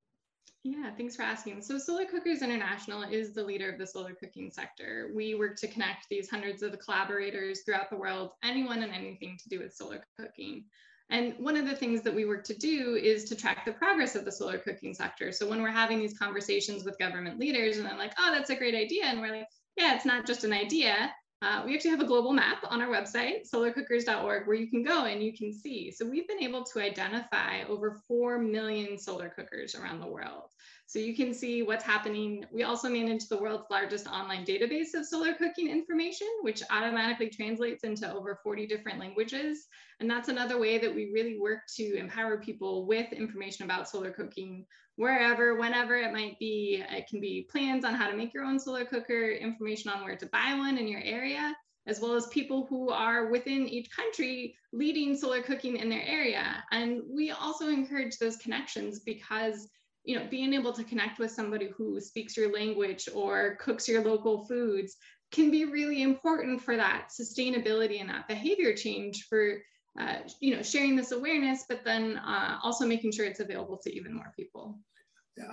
Yeah, 0.63 0.91
thanks 0.95 1.17
for 1.17 1.23
asking. 1.23 1.63
So 1.63 1.79
Solar 1.79 2.05
Cookers 2.05 2.43
International 2.43 3.03
is 3.03 3.33
the 3.33 3.43
leader 3.43 3.71
of 3.71 3.79
the 3.79 3.87
solar 3.87 4.13
cooking 4.13 4.51
sector. 4.51 5.11
We 5.15 5.35
work 5.35 5.57
to 5.61 5.69
connect 5.69 6.07
these 6.11 6.29
hundreds 6.29 6.63
of 6.63 6.79
collaborators 6.79 7.63
throughout 7.63 7.89
the 7.89 7.97
world, 7.97 8.33
anyone 8.45 8.83
and 8.83 8.93
anything 8.93 9.39
to 9.43 9.49
do 9.49 9.61
with 9.61 9.75
solar 9.75 10.05
cooking. 10.19 10.65
And 11.09 11.35
one 11.39 11.57
of 11.57 11.67
the 11.67 11.75
things 11.75 12.03
that 12.03 12.15
we 12.15 12.27
work 12.27 12.45
to 12.45 12.55
do 12.55 12.95
is 12.95 13.25
to 13.25 13.37
track 13.37 13.65
the 13.65 13.73
progress 13.73 14.15
of 14.15 14.27
the 14.27 14.33
solar 14.33 14.59
cooking 14.59 14.93
sector. 14.93 15.33
So 15.33 15.49
when 15.49 15.63
we're 15.63 15.71
having 15.71 15.99
these 15.99 16.19
conversations 16.19 16.85
with 16.85 16.99
government 16.99 17.39
leaders 17.41 17.79
and 17.79 17.87
they're 17.87 17.97
like, 17.97 18.13
oh, 18.19 18.31
that's 18.33 18.51
a 18.51 18.57
great 18.57 18.75
idea. 18.75 19.07
And 19.07 19.21
we're 19.21 19.35
like, 19.35 19.49
yeah, 19.77 19.97
it's 19.97 20.05
not 20.05 20.27
just 20.27 20.45
an 20.45 20.53
idea. 20.53 21.11
Uh, 21.43 21.63
we 21.65 21.75
actually 21.75 21.91
have 21.91 22.01
a 22.01 22.07
global 22.07 22.33
map 22.33 22.59
on 22.69 22.83
our 22.83 22.89
website, 22.89 23.51
solarcookers.org, 23.51 24.47
where 24.47 24.57
you 24.57 24.69
can 24.69 24.83
go 24.83 25.07
and 25.07 25.23
you 25.23 25.33
can 25.33 25.53
see. 25.53 25.91
So 25.91 26.07
we've 26.07 26.29
been 26.29 26.43
able 26.43 26.65
to 26.65 26.81
identify 26.81 27.63
over 27.67 27.99
4 28.07 28.39
million 28.39 28.99
solar 28.99 29.31
cookers 29.31 29.75
around 29.75 30.01
the 30.01 30.07
world. 30.07 30.51
So 30.91 30.99
you 30.99 31.15
can 31.15 31.33
see 31.33 31.63
what's 31.63 31.85
happening. 31.85 32.45
We 32.51 32.65
also 32.65 32.89
manage 32.89 33.29
the 33.29 33.41
world's 33.41 33.71
largest 33.71 34.09
online 34.09 34.45
database 34.45 34.93
of 34.97 35.07
solar 35.07 35.35
cooking 35.35 35.71
information, 35.71 36.27
which 36.43 36.65
automatically 36.69 37.31
translates 37.31 37.85
into 37.85 38.13
over 38.13 38.41
40 38.43 38.67
different 38.67 38.99
languages. 38.99 39.69
And 40.01 40.11
that's 40.11 40.29
another 40.29 40.59
way 40.59 40.79
that 40.79 40.93
we 40.93 41.13
really 41.15 41.39
work 41.39 41.61
to 41.77 41.97
empower 41.97 42.39
people 42.39 42.89
with 42.89 43.13
information 43.13 43.65
about 43.65 43.89
solar 43.89 44.11
cooking 44.11 44.67
wherever, 44.97 45.55
whenever 45.55 45.95
it 45.97 46.13
might 46.13 46.37
be. 46.41 46.83
It 46.91 47.07
can 47.09 47.21
be 47.21 47.47
plans 47.49 47.85
on 47.85 47.95
how 47.95 48.11
to 48.11 48.17
make 48.17 48.35
your 48.35 48.43
own 48.43 48.59
solar 48.59 48.85
cooker, 48.85 49.31
information 49.31 49.93
on 49.93 50.03
where 50.03 50.17
to 50.17 50.27
buy 50.27 50.55
one 50.59 50.77
in 50.77 50.89
your 50.89 51.03
area, 51.05 51.55
as 51.87 52.01
well 52.01 52.15
as 52.15 52.27
people 52.27 52.67
who 52.69 52.91
are 52.91 53.31
within 53.31 53.69
each 53.69 53.95
country 53.95 54.57
leading 54.73 55.17
solar 55.17 55.41
cooking 55.41 55.77
in 55.77 55.89
their 55.89 56.05
area. 56.05 56.65
And 56.73 57.01
we 57.09 57.31
also 57.31 57.69
encourage 57.69 58.19
those 58.19 58.39
connections 58.39 58.99
because 58.99 59.69
you 60.05 60.19
know 60.19 60.27
being 60.31 60.53
able 60.55 60.73
to 60.73 60.85
connect 60.85 61.19
with 61.19 61.31
somebody 61.31 61.69
who 61.77 62.01
speaks 62.01 62.37
your 62.37 62.53
language 62.53 63.09
or 63.15 63.57
cooks 63.61 63.89
your 63.89 64.03
local 64.03 64.47
foods 64.47 64.97
can 65.33 65.51
be 65.51 65.65
really 65.65 66.03
important 66.03 66.61
for 66.61 66.77
that 66.77 67.09
sustainability 67.09 68.01
and 68.01 68.09
that 68.09 68.27
behavior 68.27 68.75
change 68.75 69.27
for 69.29 69.63
uh, 69.99 70.19
you 70.41 70.55
know 70.55 70.63
sharing 70.63 70.97
this 70.97 71.13
awareness 71.13 71.65
but 71.69 71.85
then 71.85 72.17
uh, 72.19 72.59
also 72.63 72.87
making 72.87 73.13
sure 73.13 73.27
it's 73.27 73.41
available 73.41 73.77
to 73.77 73.95
even 73.95 74.15
more 74.15 74.33
people 74.37 74.79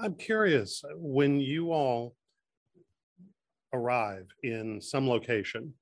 I'm 0.01 0.15
curious 0.15 0.83
when 0.95 1.39
you 1.39 1.71
all 1.71 2.15
arrive 3.73 4.27
in 4.43 4.81
some 4.81 5.07
location 5.07 5.73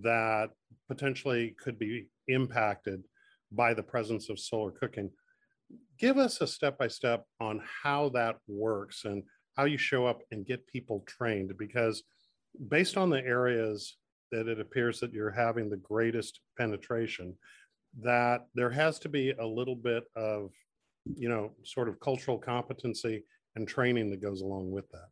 that 0.00 0.50
potentially 0.88 1.54
could 1.60 1.78
be 1.78 2.08
impacted 2.28 3.04
by 3.52 3.74
the 3.74 3.82
presence 3.82 4.28
of 4.28 4.38
solar 4.38 4.70
cooking. 4.70 5.10
Give 5.98 6.18
us 6.18 6.40
a 6.40 6.46
step 6.46 6.78
by 6.78 6.88
step 6.88 7.24
on 7.40 7.62
how 7.82 8.08
that 8.10 8.36
works 8.48 9.04
and 9.04 9.22
how 9.56 9.64
you 9.64 9.78
show 9.78 10.06
up 10.06 10.20
and 10.30 10.46
get 10.46 10.66
people 10.66 11.04
trained 11.06 11.56
because 11.58 12.02
based 12.68 12.96
on 12.96 13.10
the 13.10 13.20
areas 13.20 13.96
that 14.32 14.48
it 14.48 14.60
appears 14.60 15.00
that 15.00 15.12
you're 15.12 15.30
having 15.30 15.70
the 15.70 15.76
greatest 15.76 16.40
penetration 16.58 17.36
that 18.00 18.46
there 18.54 18.70
has 18.70 18.98
to 18.98 19.08
be 19.08 19.30
a 19.30 19.46
little 19.46 19.76
bit 19.76 20.04
of 20.16 20.50
you 21.16 21.28
know 21.28 21.52
sort 21.62 21.88
of 21.88 22.00
cultural 22.00 22.38
competency 22.38 23.22
and 23.56 23.68
training 23.68 24.10
that 24.10 24.22
goes 24.22 24.40
along 24.40 24.70
with 24.70 24.88
that. 24.90 25.08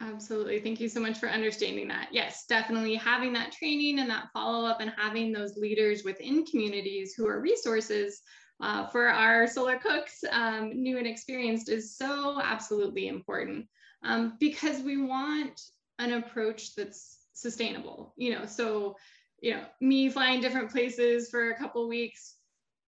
Absolutely. 0.00 0.58
Thank 0.58 0.80
you 0.80 0.88
so 0.88 1.00
much 1.00 1.18
for 1.18 1.28
understanding 1.28 1.86
that. 1.88 2.08
Yes, 2.10 2.44
definitely 2.48 2.96
having 2.96 3.32
that 3.34 3.52
training 3.52 4.00
and 4.00 4.10
that 4.10 4.28
follow 4.32 4.66
up 4.66 4.80
and 4.80 4.92
having 4.98 5.32
those 5.32 5.56
leaders 5.56 6.02
within 6.04 6.44
communities 6.44 7.14
who 7.16 7.28
are 7.28 7.40
resources 7.40 8.20
uh, 8.64 8.86
for 8.86 9.08
our 9.08 9.46
solar 9.46 9.76
cooks, 9.76 10.24
um, 10.32 10.82
new 10.82 10.96
and 10.96 11.06
experienced, 11.06 11.68
is 11.68 11.98
so 11.98 12.40
absolutely 12.42 13.08
important 13.08 13.66
um, 14.02 14.38
because 14.40 14.80
we 14.80 14.96
want 14.96 15.60
an 15.98 16.14
approach 16.14 16.74
that's 16.74 17.26
sustainable. 17.34 18.14
You 18.16 18.34
know, 18.34 18.46
so 18.46 18.96
you 19.42 19.50
know, 19.50 19.64
me 19.82 20.08
flying 20.08 20.40
different 20.40 20.70
places 20.70 21.28
for 21.28 21.50
a 21.50 21.58
couple 21.58 21.86
weeks 21.86 22.36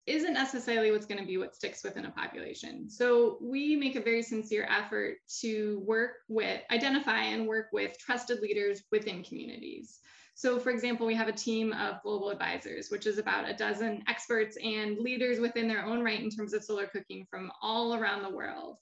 isn't 0.07 0.33
necessarily 0.33 0.91
what's 0.91 1.05
going 1.05 1.21
to 1.21 1.27
be 1.27 1.37
what 1.37 1.55
sticks 1.55 1.85
within 1.85 2.03
a 2.03 2.11
population. 2.11 2.89
So 2.89 3.37
we 3.39 3.77
make 3.77 3.95
a 3.95 4.01
very 4.01 4.23
sincere 4.23 4.67
effort 4.69 5.19
to 5.39 5.81
work 5.85 6.15
with, 6.27 6.61
identify 6.69 7.21
and 7.21 7.47
work 7.47 7.67
with 7.71 7.97
trusted 7.97 8.41
leaders 8.41 8.81
within 8.91 9.23
communities. 9.23 9.99
So 10.41 10.57
for 10.57 10.71
example, 10.71 11.05
we 11.05 11.13
have 11.13 11.27
a 11.27 11.31
team 11.33 11.71
of 11.71 12.01
global 12.01 12.31
advisors, 12.31 12.89
which 12.89 13.05
is 13.05 13.19
about 13.19 13.47
a 13.47 13.53
dozen 13.53 14.03
experts 14.07 14.57
and 14.57 14.97
leaders 14.97 15.39
within 15.39 15.67
their 15.67 15.85
own 15.85 16.03
right 16.03 16.19
in 16.19 16.31
terms 16.31 16.53
of 16.53 16.63
solar 16.63 16.87
cooking 16.87 17.27
from 17.29 17.51
all 17.61 17.93
around 17.93 18.23
the 18.23 18.35
world. 18.35 18.77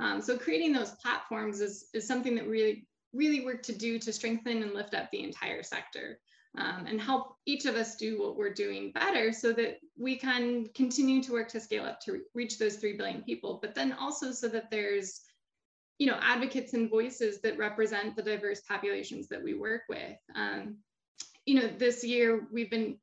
Um, 0.00 0.20
so 0.20 0.36
creating 0.36 0.72
those 0.72 0.96
platforms 1.00 1.60
is, 1.60 1.86
is 1.94 2.08
something 2.08 2.34
that 2.34 2.48
really, 2.48 2.88
really 3.12 3.44
work 3.44 3.62
to 3.62 3.72
do 3.72 4.00
to 4.00 4.12
strengthen 4.12 4.64
and 4.64 4.74
lift 4.74 4.94
up 4.94 5.08
the 5.12 5.22
entire 5.22 5.62
sector 5.62 6.18
um, 6.58 6.86
and 6.88 7.00
help 7.00 7.36
each 7.46 7.66
of 7.66 7.76
us 7.76 7.94
do 7.94 8.20
what 8.20 8.36
we're 8.36 8.52
doing 8.52 8.90
better 8.90 9.32
so 9.32 9.52
that 9.52 9.78
we 9.96 10.16
can 10.16 10.66
continue 10.74 11.22
to 11.22 11.30
work 11.30 11.46
to 11.50 11.60
scale 11.60 11.84
up 11.84 12.00
to 12.00 12.20
reach 12.34 12.58
those 12.58 12.78
3 12.78 12.96
billion 12.96 13.22
people, 13.22 13.60
but 13.62 13.76
then 13.76 13.92
also 13.92 14.32
so 14.32 14.48
that 14.48 14.72
there's 14.72 15.20
you 15.98 16.06
know, 16.06 16.18
advocates 16.20 16.74
and 16.74 16.90
voices 16.90 17.40
that 17.40 17.56
represent 17.56 18.16
the 18.16 18.22
diverse 18.22 18.60
populations 18.68 19.28
that 19.28 19.42
we 19.42 19.54
work 19.54 19.82
with. 19.88 20.16
Um, 20.34 20.76
you 21.46 21.54
know, 21.54 21.68
this 21.78 22.04
year 22.04 22.46
we've 22.52 22.70
been, 22.70 22.98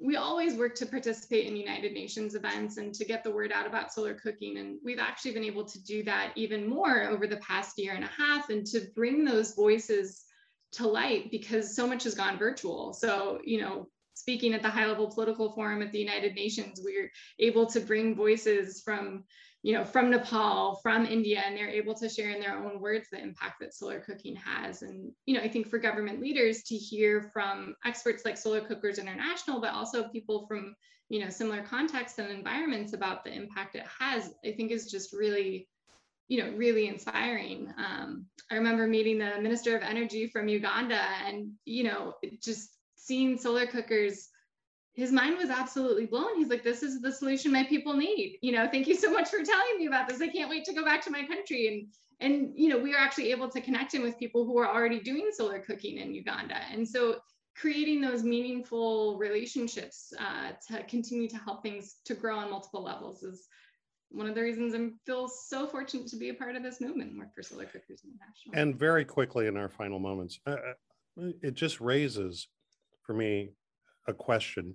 we 0.00 0.16
always 0.16 0.54
work 0.54 0.74
to 0.76 0.86
participate 0.86 1.46
in 1.46 1.56
United 1.56 1.92
Nations 1.92 2.34
events 2.34 2.76
and 2.76 2.94
to 2.94 3.04
get 3.04 3.24
the 3.24 3.30
word 3.30 3.52
out 3.52 3.66
about 3.66 3.92
solar 3.92 4.14
cooking. 4.14 4.58
And 4.58 4.78
we've 4.84 4.98
actually 4.98 5.32
been 5.32 5.44
able 5.44 5.64
to 5.64 5.82
do 5.84 6.02
that 6.04 6.32
even 6.36 6.68
more 6.68 7.04
over 7.04 7.26
the 7.26 7.38
past 7.38 7.78
year 7.78 7.94
and 7.94 8.04
a 8.04 8.08
half 8.08 8.50
and 8.50 8.66
to 8.66 8.86
bring 8.94 9.24
those 9.24 9.54
voices 9.54 10.22
to 10.72 10.86
light 10.86 11.30
because 11.30 11.74
so 11.74 11.86
much 11.86 12.04
has 12.04 12.14
gone 12.14 12.38
virtual. 12.38 12.92
So, 12.92 13.40
you 13.44 13.60
know, 13.60 13.88
speaking 14.14 14.52
at 14.52 14.62
the 14.62 14.70
high 14.70 14.86
level 14.86 15.10
political 15.10 15.52
forum 15.52 15.82
at 15.82 15.92
the 15.92 16.00
United 16.00 16.34
Nations, 16.34 16.80
we're 16.82 17.10
able 17.38 17.66
to 17.66 17.80
bring 17.80 18.14
voices 18.14 18.82
from, 18.84 19.24
you 19.64 19.72
know, 19.72 19.82
from 19.82 20.10
Nepal, 20.10 20.78
from 20.82 21.06
India, 21.06 21.42
and 21.42 21.56
they're 21.56 21.70
able 21.70 21.94
to 21.94 22.06
share 22.06 22.28
in 22.28 22.38
their 22.38 22.54
own 22.54 22.82
words 22.82 23.08
the 23.10 23.18
impact 23.18 23.60
that 23.60 23.72
solar 23.72 23.98
cooking 23.98 24.36
has. 24.36 24.82
And, 24.82 25.10
you 25.24 25.34
know, 25.34 25.40
I 25.40 25.48
think 25.48 25.70
for 25.70 25.78
government 25.78 26.20
leaders 26.20 26.64
to 26.64 26.76
hear 26.76 27.30
from 27.32 27.74
experts 27.82 28.26
like 28.26 28.36
Solar 28.36 28.60
Cookers 28.60 28.98
International, 28.98 29.62
but 29.62 29.72
also 29.72 30.10
people 30.10 30.46
from, 30.46 30.76
you 31.08 31.18
know, 31.18 31.30
similar 31.30 31.62
contexts 31.62 32.18
and 32.18 32.30
environments 32.30 32.92
about 32.92 33.24
the 33.24 33.32
impact 33.32 33.74
it 33.74 33.86
has, 33.98 34.34
I 34.44 34.52
think 34.52 34.70
is 34.70 34.90
just 34.90 35.14
really 35.14 35.66
you 36.28 36.42
know, 36.42 36.56
really 36.56 36.88
inspiring. 36.88 37.72
Um, 37.76 38.26
I 38.50 38.54
remember 38.54 38.86
meeting 38.86 39.18
the 39.18 39.40
Minister 39.42 39.76
of 39.76 39.82
Energy 39.82 40.26
from 40.26 40.48
Uganda 40.48 41.00
and, 41.26 41.50
you 41.66 41.84
know, 41.84 42.14
just 42.42 42.70
seeing 42.96 43.36
solar 43.36 43.66
cookers, 43.66 44.28
his 44.94 45.10
mind 45.10 45.36
was 45.36 45.50
absolutely 45.50 46.06
blown. 46.06 46.36
He's 46.36 46.48
like, 46.48 46.62
this 46.62 46.82
is 46.82 47.00
the 47.00 47.10
solution 47.10 47.52
my 47.52 47.64
people 47.64 47.94
need. 47.94 48.38
You 48.42 48.52
know, 48.52 48.68
thank 48.70 48.86
you 48.86 48.94
so 48.94 49.10
much 49.10 49.28
for 49.28 49.42
telling 49.42 49.78
me 49.78 49.86
about 49.86 50.08
this. 50.08 50.20
I 50.20 50.28
can't 50.28 50.48
wait 50.48 50.64
to 50.66 50.72
go 50.72 50.84
back 50.84 51.02
to 51.04 51.10
my 51.10 51.26
country. 51.26 51.68
And 51.68 51.88
and 52.20 52.52
you 52.54 52.68
know, 52.68 52.78
we 52.78 52.90
were 52.90 52.98
actually 52.98 53.32
able 53.32 53.48
to 53.50 53.60
connect 53.60 53.92
him 53.92 54.02
with 54.02 54.18
people 54.18 54.44
who 54.44 54.56
are 54.58 54.68
already 54.68 55.00
doing 55.00 55.30
solar 55.32 55.58
cooking 55.58 55.98
in 55.98 56.14
Uganda. 56.14 56.56
And 56.72 56.88
so 56.88 57.16
creating 57.56 58.00
those 58.00 58.22
meaningful 58.22 59.18
relationships 59.18 60.12
uh, 60.20 60.52
to 60.68 60.82
continue 60.84 61.28
to 61.28 61.36
help 61.36 61.62
things 61.62 61.96
to 62.04 62.14
grow 62.14 62.38
on 62.38 62.50
multiple 62.50 62.82
levels 62.82 63.24
is 63.24 63.48
one 64.10 64.28
of 64.28 64.36
the 64.36 64.42
reasons 64.42 64.74
I 64.74 64.90
feel 65.04 65.28
so 65.28 65.66
fortunate 65.66 66.06
to 66.08 66.16
be 66.16 66.28
a 66.28 66.34
part 66.34 66.54
of 66.54 66.62
this 66.62 66.80
movement 66.80 67.10
and 67.10 67.18
work 67.18 67.34
for 67.34 67.42
Solar 67.42 67.64
Cookers 67.64 68.02
International. 68.04 68.54
And 68.54 68.78
very 68.78 69.04
quickly 69.04 69.48
in 69.48 69.56
our 69.56 69.68
final 69.68 69.98
moments, 69.98 70.38
uh, 70.46 70.50
uh, 71.20 71.30
it 71.42 71.54
just 71.54 71.80
raises 71.80 72.46
for 73.02 73.12
me 73.12 73.50
a 74.06 74.14
question. 74.14 74.74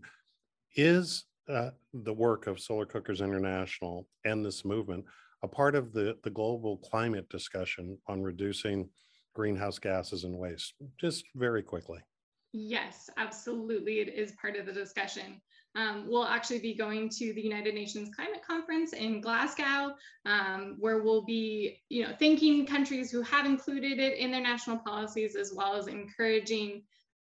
Is 0.75 1.25
uh, 1.47 1.71
the 1.93 2.13
work 2.13 2.47
of 2.47 2.59
Solar 2.59 2.85
Cookers 2.85 3.21
International 3.21 4.07
and 4.25 4.45
this 4.45 4.63
movement 4.63 5.05
a 5.41 5.47
part 5.47 5.75
of 5.75 5.93
the, 5.93 6.17
the 6.23 6.29
global 6.29 6.77
climate 6.77 7.29
discussion 7.29 7.97
on 8.07 8.21
reducing 8.21 8.89
greenhouse 9.33 9.79
gases 9.79 10.25
and 10.25 10.37
waste? 10.37 10.73
Just 10.99 11.25
very 11.35 11.63
quickly. 11.63 11.99
Yes, 12.51 13.09
absolutely. 13.17 13.99
It 13.99 14.13
is 14.13 14.33
part 14.33 14.55
of 14.55 14.65
the 14.65 14.73
discussion. 14.73 15.41
Um, 15.75 16.05
we'll 16.07 16.25
actually 16.25 16.59
be 16.59 16.75
going 16.75 17.09
to 17.09 17.33
the 17.33 17.41
United 17.41 17.75
Nations 17.75 18.09
Climate 18.15 18.41
Conference 18.45 18.93
in 18.93 19.21
Glasgow, 19.21 19.95
um, 20.25 20.77
where 20.79 21.03
we'll 21.03 21.23
be, 21.23 21.79
you 21.89 22.03
know, 22.03 22.13
thanking 22.17 22.65
countries 22.65 23.11
who 23.11 23.21
have 23.21 23.45
included 23.45 23.99
it 23.99 24.17
in 24.17 24.31
their 24.31 24.41
national 24.41 24.79
policies, 24.79 25.35
as 25.35 25.53
well 25.55 25.75
as 25.75 25.87
encouraging 25.87 26.81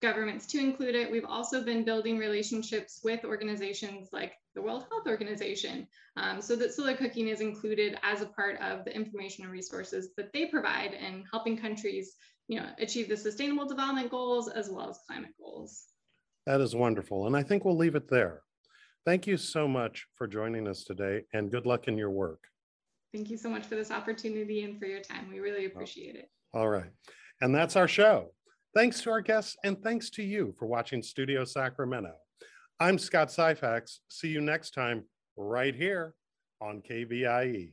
governments 0.02 0.46
to 0.48 0.60
include 0.60 0.96
it. 0.96 1.12
We've 1.12 1.26
also 1.26 1.64
been 1.64 1.84
building 1.84 2.18
relationships 2.18 3.02
with 3.04 3.26
organizations 3.26 4.10
like 4.12 4.34
the 4.56 4.62
World 4.62 4.86
Health 4.90 5.08
Organization 5.08 5.88
um, 6.16 6.42
so 6.42 6.56
that 6.56 6.74
solar 6.74 6.96
cooking 6.96 7.28
is 7.28 7.42
included 7.42 7.98
as 8.04 8.22
a 8.22 8.28
part 8.28 8.60
of 8.62 8.86
the 8.86 8.96
information 8.96 9.44
and 9.44 9.52
resources 9.52 10.10
that 10.18 10.32
they 10.34 10.46
provide 10.46 10.94
in 10.94 11.24
helping 11.32 11.58
countries 11.58 12.16
you 12.48 12.60
know, 12.60 12.68
achieve 12.80 13.10
the 13.10 13.18
sustainable 13.18 13.68
development 13.68 14.10
goals 14.10 14.48
as 14.48 14.70
well 14.70 14.90
as 14.90 15.00
climate 15.06 15.34
goals. 15.38 15.86
That 16.46 16.62
is 16.62 16.76
wonderful. 16.76 17.28
And 17.28 17.36
I 17.36 17.44
think 17.44 17.66
we'll 17.66 17.78
leave 17.78 17.96
it 17.96 18.10
there. 18.10 18.42
Thank 19.06 19.28
you 19.28 19.38
so 19.38 19.68
much 19.68 20.06
for 20.14 20.28
joining 20.28 20.68
us 20.68 20.84
today 20.84 21.24
and 21.34 21.52
good 21.52 21.66
luck 21.66 21.88
in 21.88 21.98
your 21.98 22.12
work. 22.12 22.40
Thank 23.14 23.30
you 23.30 23.38
so 23.38 23.50
much 23.50 23.66
for 23.66 23.76
this 23.76 23.92
opportunity 23.92 24.64
and 24.64 24.80
for 24.80 24.86
your 24.86 25.02
time. 25.02 25.30
We 25.30 25.40
really 25.40 25.66
appreciate 25.66 26.16
it. 26.16 26.30
All 26.54 26.68
right. 26.68 26.92
And 27.42 27.54
that's 27.54 27.76
our 27.76 27.88
show. 27.88 28.32
Thanks 28.76 29.02
to 29.02 29.12
our 29.12 29.22
guests 29.22 29.56
and 29.64 29.82
thanks 29.82 30.10
to 30.12 30.24
you 30.24 30.54
for 30.58 30.68
watching 30.68 31.02
Studio 31.02 31.46
Sacramento. 31.46 32.14
I'm 32.80 32.98
Scott 33.00 33.30
Syphax. 33.30 34.00
See 34.08 34.28
you 34.28 34.42
next 34.42 34.72
time 34.72 35.06
right 35.36 35.74
here 35.74 36.14
on 36.62 36.82
KVIE. 36.88 37.72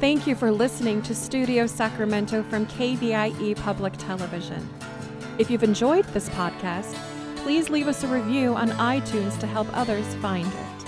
Thank 0.00 0.26
you 0.26 0.34
for 0.34 0.50
listening 0.50 1.02
to 1.02 1.14
Studio 1.14 1.66
Sacramento 1.66 2.42
from 2.44 2.66
KVIE 2.66 3.56
Public 3.56 3.94
Television. 3.98 4.66
If 5.38 5.50
you've 5.50 5.62
enjoyed 5.62 6.06
this 6.06 6.28
podcast, 6.30 6.94
please 7.36 7.70
leave 7.70 7.86
us 7.86 8.02
a 8.02 8.08
review 8.08 8.54
on 8.54 8.70
iTunes 8.70 9.38
to 9.40 9.46
help 9.46 9.68
others 9.76 10.06
find 10.16 10.46
it. 10.46 10.79